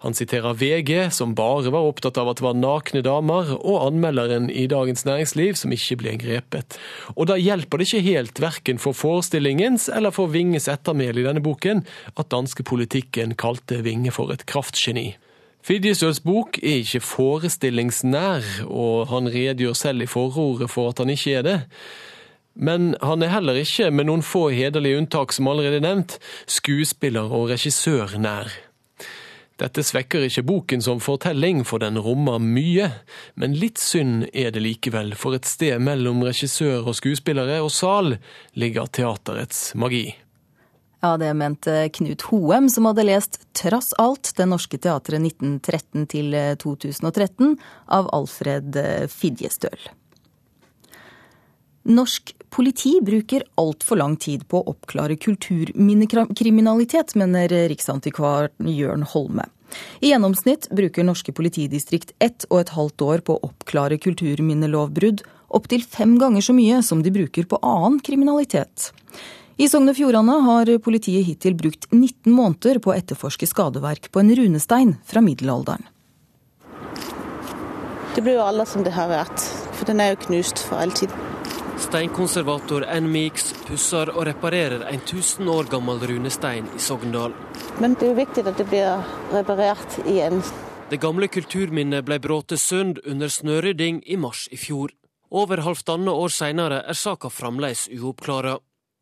Han 0.00 0.16
siterer 0.16 0.56
VG, 0.56 1.10
som 1.12 1.34
bare 1.36 1.68
var 1.74 1.84
opptatt 1.90 2.16
av 2.18 2.30
at 2.32 2.40
det 2.40 2.46
var 2.46 2.56
nakne 2.56 3.02
damer, 3.04 3.52
og 3.60 3.84
anmelderen 3.84 4.48
i 4.48 4.64
Dagens 4.66 5.04
Næringsliv, 5.04 5.58
som 5.60 5.74
ikke 5.76 5.98
ble 6.00 6.14
grepet. 6.22 6.78
Og 7.18 7.28
da 7.28 7.36
hjelper 7.36 7.82
det 7.82 7.90
ikke 7.90 8.06
helt, 8.08 8.40
verken 8.40 8.80
for 8.80 8.96
forestillingens 8.96 9.90
eller 9.92 10.14
for 10.16 10.32
Winges 10.32 10.70
ettermæle 10.72 11.20
i 11.20 11.26
denne 11.28 11.44
boken, 11.44 11.84
at 12.16 12.32
danske 12.32 12.64
politikken 12.64 13.36
kalte 13.36 13.82
Winge 13.84 14.16
for 14.16 14.32
et 14.32 14.48
kraftgeni. 14.48 15.10
Fidjesøls 15.62 16.18
bok 16.24 16.56
er 16.58 16.80
ikke 16.80 17.00
forestillingsnær, 17.06 18.64
og 18.66 19.06
han 19.12 19.30
redegjør 19.30 19.76
selv 19.78 20.02
i 20.02 20.08
forordet 20.10 20.66
for 20.72 20.90
at 20.90 20.98
han 20.98 21.12
ikke 21.14 21.36
er 21.38 21.46
det. 21.46 21.58
Men 22.54 22.96
han 22.98 23.22
er 23.22 23.30
heller 23.30 23.60
ikke, 23.60 23.92
med 23.94 24.08
noen 24.08 24.24
få 24.26 24.48
hederlige 24.50 24.98
unntak 24.98 25.32
som 25.32 25.46
allerede 25.48 25.78
nevnt, 25.84 26.18
skuespiller 26.50 27.30
og 27.30 27.52
regissør 27.52 28.18
nær. 28.18 28.50
Dette 29.62 29.84
svekker 29.86 30.24
ikke 30.26 30.42
boken 30.48 30.82
som 30.82 30.98
fortelling, 30.98 31.62
for 31.68 31.78
den 31.78 32.00
rommer 32.02 32.42
mye, 32.42 32.88
men 33.38 33.54
litt 33.54 33.78
synd 33.78 34.26
er 34.34 34.50
det 34.50 34.64
likevel, 34.64 35.14
for 35.14 35.38
et 35.38 35.46
sted 35.46 35.78
mellom 35.78 36.24
regissør 36.26 36.88
og 36.88 36.98
skuespillere 36.98 37.60
og 37.62 37.70
sal 37.70 38.16
ligger 38.58 38.90
teaterets 38.90 39.76
magi. 39.78 40.08
Ja, 41.02 41.16
det 41.18 41.32
mente 41.34 41.88
Knut 41.88 42.22
Hoem, 42.30 42.68
som 42.70 42.86
hadde 42.86 43.02
lest 43.08 43.40
Trass 43.58 43.90
alt 43.98 44.36
Det 44.38 44.46
norske 44.46 44.78
teatret 44.78 45.18
1913 45.18 46.06
til 46.12 46.36
2013 46.62 47.56
av 47.90 48.06
Alfred 48.14 48.78
eh, 48.78 49.08
Fidjestøl. 49.10 49.88
Norsk 51.90 52.30
politi 52.54 53.00
bruker 53.02 53.42
altfor 53.58 53.98
lang 53.98 54.14
tid 54.14 54.46
på 54.46 54.60
å 54.60 54.68
oppklare 54.76 55.16
kulturminnekriminalitet, 55.18 57.16
mener 57.18 57.50
riksantikvar 57.72 58.52
Jørn 58.62 59.02
Holme. 59.10 59.48
I 59.98 60.12
gjennomsnitt 60.12 60.70
bruker 60.70 61.02
norske 61.02 61.34
politidistrikt 61.34 62.14
ett 62.22 62.46
og 62.50 62.60
et 62.60 62.74
halvt 62.76 63.02
år 63.02 63.18
på 63.26 63.34
å 63.34 63.50
oppklare 63.50 63.98
kulturminnelovbrudd, 63.98 65.26
opptil 65.50 65.82
fem 65.82 66.14
ganger 66.22 66.46
så 66.46 66.54
mye 66.54 66.78
som 66.86 67.02
de 67.02 67.10
bruker 67.10 67.50
på 67.50 67.58
annen 67.66 67.98
kriminalitet. 68.04 68.92
I 69.60 69.68
Sogn 69.68 69.90
og 69.90 69.96
Fjordane 69.98 70.38
har 70.46 70.70
politiet 70.80 71.26
hittil 71.28 71.56
brukt 71.58 71.84
19 71.92 72.32
måneder 72.32 72.78
på 72.80 72.92
å 72.92 72.96
etterforske 72.96 73.48
skadeverk 73.50 74.08
på 74.12 74.22
en 74.22 74.32
runestein 74.38 74.94
fra 75.04 75.20
middelalderen. 75.20 75.84
Det 78.14 78.24
blir 78.24 78.38
jo 78.38 78.46
alle 78.46 78.64
som 78.68 78.84
det 78.84 78.94
har 78.96 79.10
vært, 79.12 79.44
for 79.76 79.88
den 79.88 80.00
er 80.00 80.12
jo 80.12 80.22
knust 80.26 80.60
for 80.64 80.80
all 80.80 80.92
tid. 80.96 81.12
Steinkonservator 81.82 82.84
N. 82.88 83.08
Meeks 83.12 83.50
pusser 83.66 84.12
og 84.12 84.26
reparerer 84.28 84.86
en 84.88 85.00
1000 85.00 85.48
år 85.52 85.68
gammel 85.72 86.00
runestein 86.08 86.68
i 86.76 86.80
Sogndal. 86.80 87.36
Men 87.80 87.96
det 87.96 88.08
er 88.08 88.12
jo 88.12 88.18
viktig 88.20 88.44
at 88.48 88.60
det 88.60 88.68
blir 88.70 89.04
reparert 89.32 89.96
igjen. 90.06 90.40
Det 90.92 91.00
gamle 91.00 91.28
kulturminnet 91.32 92.04
ble 92.08 92.20
brått 92.20 92.52
sund 92.60 93.00
under 93.08 93.28
snørydding 93.32 94.02
i 94.06 94.16
mars 94.20 94.46
i 94.52 94.60
fjor. 94.60 94.92
Over 95.32 95.64
halvannet 95.64 96.12
år 96.12 96.32
seinere 96.32 96.82
er 96.84 96.96
saka 96.96 97.32
fremdeles 97.32 97.88
uoppklara. 97.92 98.58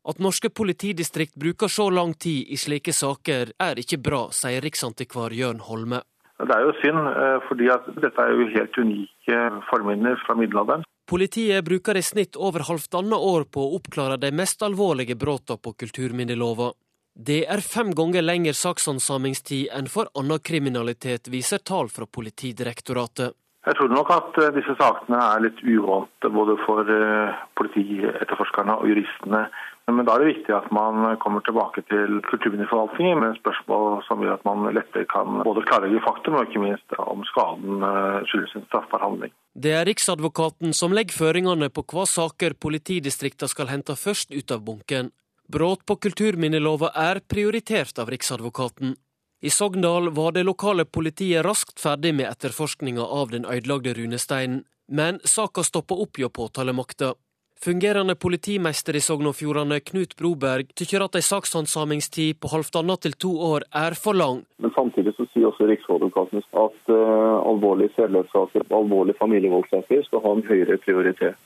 At 0.08 0.18
norske 0.18 0.48
politidistrikt 0.48 1.34
bruker 1.36 1.68
så 1.68 1.90
lang 1.92 2.14
tid 2.14 2.48
i 2.48 2.56
slike 2.56 2.92
saker 2.96 3.52
er 3.60 3.80
ikke 3.82 4.00
bra, 4.00 4.28
sier 4.32 4.64
riksantikvar 4.64 5.34
Jørn 5.36 5.60
Holme. 5.66 6.00
Det 6.40 6.54
er 6.56 6.62
jo 6.64 6.72
synd, 6.80 7.00
eh, 7.08 7.38
fordi 7.48 7.68
dette 8.00 8.22
er 8.22 8.30
jo 8.32 8.46
helt 8.54 8.78
unike 8.78 9.40
forminner 9.68 10.16
fra 10.24 10.34
middelalderen. 10.34 10.86
Politiet 11.10 11.64
bruker 11.64 11.96
i 11.98 12.02
snitt 12.02 12.36
over 12.36 12.64
halvannet 12.68 13.18
år 13.18 13.44
på 13.44 13.60
å 13.60 13.74
oppklare 13.76 14.16
de 14.16 14.30
mest 14.32 14.62
alvorlige 14.62 15.18
bruddene 15.18 15.60
på 15.60 15.74
kulturminnelova. 15.74 16.72
Det 17.12 17.44
er 17.50 17.60
fem 17.60 17.90
ganger 17.92 18.22
lengre 18.22 18.54
saksansamlingstid 18.54 19.68
enn 19.76 19.90
for 19.90 20.08
annen 20.16 20.38
kriminalitet, 20.38 21.28
viser 21.28 21.58
tall 21.58 21.90
fra 21.92 22.06
Politidirektoratet. 22.06 23.34
Jeg 23.66 23.76
tror 23.76 23.90
nok 23.92 24.10
at 24.14 24.38
eh, 24.40 24.54
disse 24.56 24.72
sakene 24.78 25.18
er 25.20 25.42
litt 25.44 25.58
uvante 25.60 26.30
både 26.32 26.54
for 26.62 26.88
eh, 26.88 27.42
politietterforskerne 27.60 28.78
og 28.80 28.88
juristene. 28.88 29.42
Men 29.90 30.06
da 30.06 30.14
er 30.14 30.22
det 30.22 30.30
viktig 30.30 30.54
at 30.54 30.70
man 30.74 31.16
kommer 31.22 31.42
tilbake 31.46 31.82
til 31.90 32.20
kulturminneforvaltningen 32.28 33.20
med 33.22 33.38
spørsmål 33.40 34.00
som 34.06 34.22
gjør 34.24 34.38
at 34.38 34.46
man 34.48 34.68
lettere 34.76 35.08
kan 35.10 35.42
både 35.46 35.64
klarlegge 35.68 36.02
faktum 36.04 36.38
og 36.38 36.48
ikke 36.48 36.62
minst 36.62 36.96
om 37.02 37.24
skaden 37.28 37.84
eh, 37.86 38.18
skyldes 38.30 38.56
en 38.58 38.66
straffbar 38.68 39.04
handling. 39.04 39.34
Det 39.54 39.74
er 39.76 39.86
Riksadvokaten 39.88 40.74
som 40.76 40.94
legger 40.96 41.16
føringene 41.16 41.70
på 41.74 41.84
hva 41.92 42.06
saker 42.08 42.56
politidistriktene 42.60 43.50
skal 43.50 43.70
hente 43.72 43.98
først 43.98 44.34
ut 44.36 44.54
av 44.54 44.64
bunken. 44.66 45.10
Brudd 45.50 45.82
på 45.86 45.96
kulturminnelova 46.06 46.92
er 46.94 47.22
prioritert 47.26 47.98
av 47.98 48.10
Riksadvokaten. 48.12 48.94
I 49.42 49.50
Sogndal 49.50 50.10
var 50.14 50.36
det 50.36 50.44
lokale 50.44 50.84
politiet 50.84 51.42
raskt 51.46 51.80
ferdig 51.80 52.12
med 52.14 52.28
etterforskninga 52.28 53.02
av 53.02 53.32
den 53.32 53.48
ødelagte 53.48 53.94
runesteinen, 53.96 54.62
men 54.92 55.18
saka 55.24 55.64
stoppa 55.64 55.96
opp 56.04 56.20
hjå 56.20 56.28
påtalemakta. 56.28 57.14
Fungerende 57.64 58.14
politimester 58.16 58.96
i 58.96 59.00
Sogn 59.04 59.26
og 59.28 59.34
Fjordane, 59.36 59.82
Knut 59.84 60.14
Broberg, 60.16 60.70
tykker 60.80 61.02
at 61.04 61.18
ei 61.18 61.20
sakshandsamingstid 61.26 62.38
på 62.40 62.48
halvannet 62.54 63.02
til 63.04 63.16
to 63.20 63.32
år 63.50 63.66
er 63.76 63.96
for 64.00 64.16
lang. 64.16 64.40
Men 64.64 64.72
samtidig 64.72 65.12
så 65.18 65.26
sier 65.28 65.50
også 65.50 65.68
Riksadvokaten 65.68 66.40
at 66.40 66.88
uh, 66.88 67.36
alvorlige 67.50 67.92
sedelighetssaker 67.98 68.64
og 68.64 68.78
alvorlige 68.78 69.20
familievoldssaker 69.20 70.08
skal 70.08 70.24
ha 70.24 70.32
en 70.38 70.48
høyere 70.48 70.80
prioritet. 70.86 71.36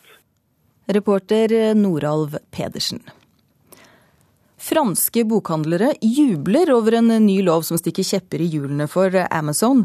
Reporter 0.87 1.74
Noralv 1.74 2.38
Pedersen. 2.55 3.03
Franske 4.64 5.24
bokhandlere 5.24 5.90
jubler 6.00 6.70
over 6.72 6.92
en 6.92 7.09
ny 7.27 7.42
lov 7.42 7.66
som 7.68 7.77
stikker 7.77 8.07
kjepper 8.07 8.40
i 8.40 8.46
hjulene 8.48 8.87
for 8.88 9.12
Amazon. 9.31 9.83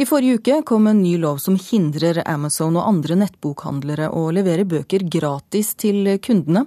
I 0.00 0.06
forrige 0.08 0.38
uke 0.38 0.62
kom 0.64 0.86
en 0.88 1.02
ny 1.02 1.18
lov 1.20 1.42
som 1.44 1.58
hindrer 1.60 2.22
Amazon 2.24 2.78
og 2.80 2.86
andre 2.88 3.18
nettbokhandlere 3.20 4.08
å 4.16 4.22
levere 4.32 4.64
bøker 4.64 5.04
gratis 5.12 5.74
til 5.76 6.08
kundene. 6.24 6.64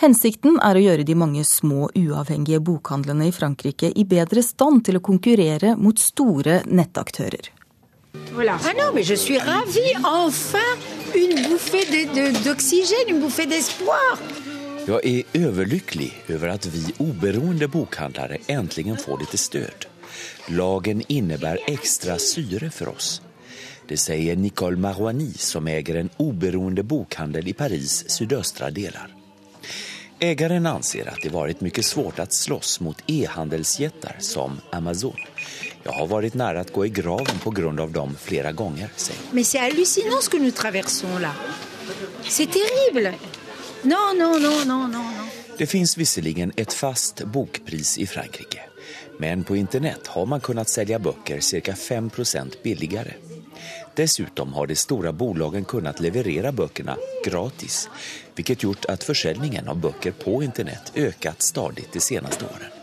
Hensikten 0.00 0.56
er 0.64 0.80
å 0.80 0.84
gjøre 0.86 1.04
de 1.04 1.18
mange 1.24 1.44
små, 1.44 1.90
uavhengige 1.92 2.62
bokhandlene 2.64 3.28
i 3.28 3.36
Frankrike 3.36 3.92
i 3.92 4.06
bedre 4.08 4.40
stand 4.40 4.86
til 4.88 4.96
å 4.96 5.04
konkurrere 5.04 5.74
mot 5.76 6.00
store 6.00 6.62
nettaktører. 6.72 7.52
Voilà. 8.32 8.56
Ah 8.64 8.72
non, 8.80 8.94
mais 8.94 9.04
je 9.04 9.14
suis 9.14 9.36
ravie. 9.36 9.92
Enfin, 10.04 10.72
une 11.14 11.50
bouffée 11.50 11.84
d'oxygène, 12.44 13.12
une 13.12 13.20
bouffée 13.20 13.44
d'espoir. 13.44 14.16
Jag 14.86 15.06
är 15.06 15.22
överlycklig 15.32 16.22
över 16.28 16.48
att 16.48 16.66
vi 16.66 16.92
oberoende 16.98 17.68
bokhandlare 17.68 18.38
äntligen 18.46 18.96
får 18.96 19.18
lite 19.18 19.38
stöd. 19.38 19.86
Lagen 20.46 21.02
innebär 21.08 21.58
extra 21.66 22.18
syre 22.18 22.70
för 22.70 22.88
oss. 22.88 23.22
Det 23.88 23.96
säger 23.96 24.36
Nicole 24.36 24.76
Marouani 24.76 25.32
som 25.32 25.68
äger 25.68 25.94
en 25.94 26.08
oberoende 26.16 26.82
bokhandel 26.82 27.48
i 27.48 27.52
Paris 27.52 28.10
sydöstra 28.10 28.70
delar. 28.70 29.14
Ägaren 30.18 30.66
anser 30.66 31.08
att 31.08 31.22
det 31.22 31.28
varit 31.28 31.60
mycket 31.60 31.84
svårt 31.84 32.18
att 32.18 32.32
slåss 32.32 32.80
mot 32.80 33.02
e-handelsjättar 33.06 34.16
som 34.18 34.60
Amazon. 34.72 35.16
Jag 35.82 35.92
har 35.92 36.06
varit 36.06 36.34
nära 36.34 36.60
att 36.60 36.72
gå 36.72 36.86
i 36.86 36.88
graven 36.88 37.38
på 37.42 37.50
grund 37.50 37.80
av 37.80 37.92
dem 37.92 38.16
flera 38.20 38.52
gånger, 38.52 38.88
säger 38.96 39.20
Men 39.30 39.44
c'est 39.44 39.60
hallucinant 39.60 40.22
ce 40.22 40.30
que 40.30 40.38
nous 40.38 40.54
traversons 40.54 41.20
là. 41.20 41.32
C'est 42.22 42.48
terrible. 42.52 43.14
Non, 43.84 44.18
no, 44.18 44.38
no, 44.38 44.64
no, 44.64 44.86
no. 44.86 45.04
Det 45.58 45.66
finns 45.66 45.96
visserligen 45.96 46.52
ett 46.56 46.72
fast 46.72 47.24
bokpris 47.24 47.98
i 47.98 48.06
Frankrike. 48.06 48.60
Men 49.18 49.44
på 49.44 49.56
internet 49.56 50.06
har 50.06 50.26
man 50.26 50.40
kunnat 50.40 50.68
sälja 50.68 50.98
böcker 50.98 51.40
cirka 51.40 51.72
5% 51.72 52.52
billigare. 52.62 53.12
Dessutom 53.94 54.52
har 54.52 54.66
de 54.66 54.76
stora 54.76 55.12
bolagen 55.12 55.64
kunnat 55.64 56.00
leverera 56.00 56.52
böckerna 56.52 56.96
gratis, 57.24 57.88
vilket 58.34 58.62
gjort 58.62 58.84
att 58.84 59.04
försäljningen 59.04 59.68
av 59.68 59.76
böcker 59.76 60.10
på 60.12 60.42
internet 60.42 60.92
ökat 60.94 61.42
stadigt 61.42 61.92
de 61.92 62.00
senaste 62.00 62.44
åren. 62.44 62.73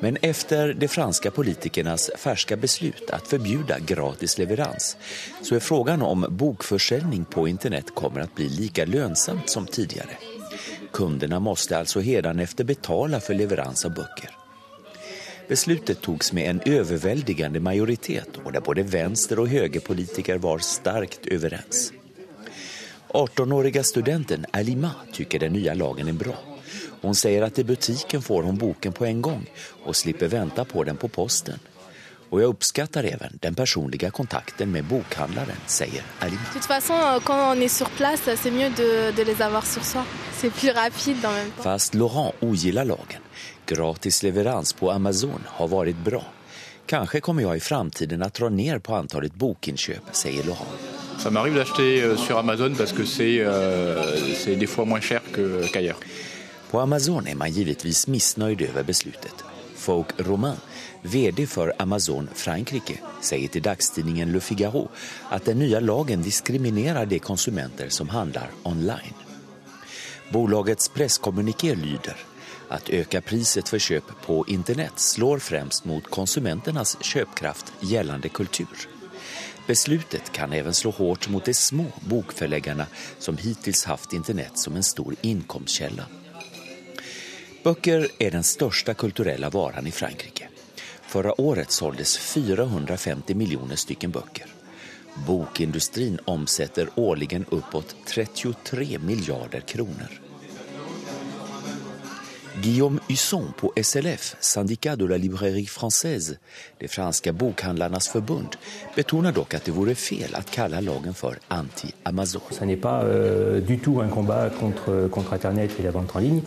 Men 0.00 0.16
efter 0.22 0.74
de 0.74 0.88
franske 0.88 1.30
politikernas 1.30 2.10
ferske 2.16 2.56
beslut 2.56 3.10
att 3.10 3.28
förbjuda 3.28 3.78
gratis 3.78 4.38
leverans 4.38 4.96
så 5.42 5.54
är 5.54 5.60
frågan 5.60 6.02
om 6.02 6.26
bokförsäljning 6.30 7.24
på 7.24 7.48
internet 7.48 7.94
kommer 7.94 8.20
att 8.20 8.34
bli 8.34 8.48
lika 8.48 8.84
lönsamt 8.84 9.50
som 9.50 9.66
tidigare. 9.66 10.10
Kunderna 10.92 11.40
måste 11.40 11.78
alltså 11.78 12.00
efter 12.00 12.64
betala 12.64 13.20
för 13.20 13.34
leverans 13.34 13.84
av 13.84 13.94
böcker. 13.94 14.30
Beslutet 15.48 16.00
togs 16.00 16.32
med 16.32 16.50
en 16.50 16.60
överväldigande 16.66 17.60
majoritet 17.60 18.28
och 18.44 18.52
där 18.52 18.60
både 18.60 18.82
vänster 18.82 19.38
och 19.38 19.48
högerpolitiker 19.48 20.38
var 20.38 20.58
starkt 20.58 21.26
överens. 21.26 21.92
18-åriga 23.08 23.82
studenten 23.82 24.46
Alima 24.50 24.90
tycker 25.12 25.38
den 25.38 25.52
nya 25.52 25.74
lagen 25.74 26.08
är 26.08 26.12
bra. 26.12 26.55
Hon 27.02 27.14
säger 27.14 27.42
att 27.42 27.58
i 27.58 27.64
butiken 27.64 28.22
får 28.22 28.42
hon 28.42 28.56
boken 28.58 28.92
på 28.92 29.04
en 29.04 29.22
gång 29.22 29.50
och 29.84 29.96
slipper 29.96 30.28
vänta 30.28 30.64
på 30.64 30.84
den 30.84 30.96
på 30.96 31.08
posten. 31.08 31.58
Och 32.30 32.42
jag 32.42 32.48
uppskattar 32.48 33.04
även 33.04 33.38
den 33.42 33.54
personliga 33.54 34.10
kontakten 34.10 34.70
med 34.70 34.84
bokhandlaren, 34.84 35.56
säger 35.66 36.02
Alima. 36.18 36.40
De 36.54 36.60
toute 36.60 36.66
façon, 36.66 37.20
quand 37.24 37.56
on 37.56 37.62
est 37.62 37.76
sur 37.78 37.88
place, 37.88 38.20
c'est 38.36 38.50
mieux 38.50 38.70
de, 38.76 39.12
de 39.16 39.22
les 39.24 39.42
avoir 39.42 39.66
sur 39.66 39.84
soi. 39.84 40.04
C'est 40.40 40.50
plus 40.50 40.70
rapide 40.70 41.24
en 41.24 41.32
même 41.32 41.50
temps. 41.50 41.62
Fast 41.62 41.94
Laurent 41.94 42.32
ogillar 42.40 42.84
lagen. 42.84 43.20
Gratis 43.66 44.22
leverans 44.22 44.72
på 44.72 44.90
Amazon 44.90 45.42
har 45.46 45.68
varit 45.68 45.96
bra. 45.96 46.24
Kanske 46.86 47.20
kommer 47.20 47.42
jag 47.42 47.56
i 47.56 47.60
framtiden 47.60 48.22
att 48.22 48.34
dra 48.34 48.48
ner 48.48 48.78
på 48.78 48.94
antalet 48.94 49.34
bokinköp, 49.34 50.02
säger 50.12 50.44
Laurent. 50.44 50.68
Ça 51.18 51.30
m'arrive 51.30 51.54
d'acheter 51.54 52.02
euh, 52.02 52.16
sur 52.16 52.38
Amazon 52.38 52.74
parce 52.74 52.92
que 52.92 53.04
c'est 53.04 53.40
euh, 53.40 54.56
des 54.58 54.66
fois 54.66 54.84
moins 54.84 55.00
cher 55.00 55.20
qu'ailleurs. 55.72 55.98
På 56.70 56.80
Amazon 56.80 57.26
är 57.26 57.34
man 57.34 57.50
givetvis 57.50 58.06
missnöjd 58.06 58.62
över 58.62 58.82
beslutet. 58.82 59.44
Folk 59.74 60.06
Romain, 60.16 60.56
vd 61.02 61.46
för 61.46 61.72
Amazon 61.78 62.28
Frankrike, 62.34 62.98
säger 63.20 63.48
till 63.48 63.62
dagstidningen 63.62 64.32
Le 64.32 64.40
Figaro 64.40 64.88
att 65.30 65.44
den 65.44 65.58
nya 65.58 65.80
lagen 65.80 66.22
diskriminerar 66.22 67.06
de 67.06 67.18
konsumenter 67.18 67.88
som 67.88 68.08
handlar 68.08 68.50
online. 68.62 69.14
Bolagets 70.32 70.88
presskommuniké 70.88 71.74
lyder 71.74 72.16
att 72.68 72.90
öka 72.90 73.20
priset 73.20 73.68
för 73.68 73.78
köp 73.78 74.04
på 74.26 74.44
internet 74.48 74.92
slår 74.96 75.38
främst 75.38 75.84
mot 75.84 76.10
konsumenternas 76.10 76.96
köpkraft 77.00 77.72
gällande 77.80 78.28
kultur. 78.28 78.88
Beslutet 79.66 80.32
kan 80.32 80.52
även 80.52 80.74
slå 80.74 80.90
hårt 80.90 81.28
mot 81.28 81.44
de 81.44 81.54
små 81.54 81.86
bokförläggarna 82.00 82.86
som 83.18 83.36
hittills 83.36 83.84
haft 83.84 84.12
internet 84.12 84.52
som 84.54 84.76
en 84.76 84.82
stor 84.82 85.14
inkomstkälla. 85.20 86.04
Böcker 87.66 88.08
är 88.18 88.30
den 88.30 88.44
största 88.44 88.94
kulturella 88.94 89.50
varan 89.50 89.86
i 89.86 89.90
Frankrike. 89.90 90.48
Förra 91.02 91.40
året 91.40 91.70
såldes 91.70 92.18
450 92.18 93.34
miljoner 93.34 93.76
stycken 93.76 94.10
böcker. 94.10 94.46
Bokindustrin 95.26 96.18
omsätter 96.24 96.88
årligen 96.94 97.44
uppåt 97.50 97.96
33 98.06 98.98
miljarder 98.98 99.60
kronor. 99.60 100.25
Guillaume 102.62 103.00
Husson 103.08 103.52
på 103.60 103.72
SLF, 103.82 104.36
Syndicat 104.40 104.98
de 104.98 105.08
la 105.08 105.16
Librairie 105.16 105.66
Française, 105.66 106.36
det 106.78 106.88
franska 106.88 107.32
bokhandlarnas 107.32 108.08
förbund, 108.08 108.56
betonar 108.96 109.32
dock 109.32 109.54
att 109.54 109.64
det 109.64 109.72
vore 109.72 109.94
fel 109.94 110.34
att 110.34 110.50
kalla 110.50 110.80
lagen 110.80 111.14
för 111.14 111.38
anti-Amazon. 111.48 112.40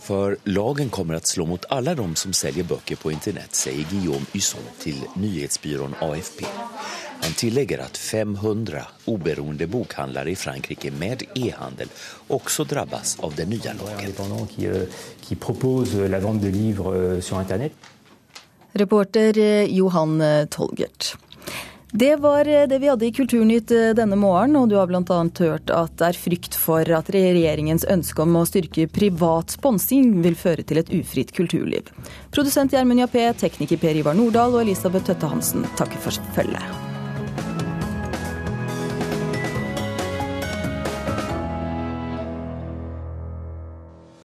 för 0.00 0.36
lagen 0.44 0.90
kommer 0.90 1.14
att 1.14 1.26
slå 1.26 1.46
mot 1.46 1.64
alla 1.68 1.94
de 1.94 2.16
som 2.16 2.32
säljer 2.32 2.64
böcker 2.64 2.96
på 2.96 3.12
internet, 3.12 3.54
säger 3.54 3.84
Guillaume 3.90 4.26
Husson 4.32 4.62
till 4.78 5.02
nyhetsbyrån 5.14 5.94
AFP. 6.00 6.44
Han 7.20 7.36
tillegger 7.36 7.78
at 7.84 7.96
500 8.00 8.84
oberoende 9.12 9.66
bokhandlere 9.70 10.30
i 10.32 10.36
Frankrike 10.36 10.90
med 10.90 11.22
e-handel 11.36 11.88
også 12.32 12.64
drabbas 12.64 13.16
av 13.20 13.34
den 13.36 13.50
nye 13.52 13.74
lagen. 13.76 14.12
Euh, 14.64 14.86
Reporter 18.72 19.38
eh, 19.38 19.64
Johan 19.64 20.20
eh, 20.20 20.46
Tolgert. 20.46 21.16
Det 21.92 22.16
var 22.16 22.48
eh, 22.48 22.68
det 22.68 22.78
vi 22.78 22.88
hadde 22.88 23.06
i 23.06 23.12
Kulturnytt 23.12 23.72
denne 23.96 24.16
morgenen, 24.16 24.60
og 24.62 24.68
du 24.70 24.76
har 24.78 24.86
bl.a. 24.86 25.20
hørt 25.42 25.72
at 25.74 25.96
det 25.98 26.10
er 26.10 26.20
frykt 26.24 26.58
for 26.58 26.86
at 26.96 27.10
regjeringens 27.14 27.86
ønske 27.90 28.22
om 28.22 28.38
å 28.38 28.46
styrke 28.48 28.86
privat 28.90 29.56
sponsing 29.56 30.20
vil 30.24 30.38
føre 30.38 30.62
til 30.62 30.82
et 30.82 30.92
ufritt 31.00 31.34
kulturliv. 31.36 31.90
Produsent 32.30 32.72
Gjermund 32.76 33.02
Jappé, 33.02 33.26
tekniker 33.42 33.82
Per 33.82 33.98
Ivar 34.04 34.18
Nordahl 34.18 34.54
og 34.54 34.62
Elisabeth 34.62 35.10
Tøtte 35.10 35.34
Hansen 35.34 35.66
takker 35.76 36.00
for 36.06 36.32
følget. 36.38 36.89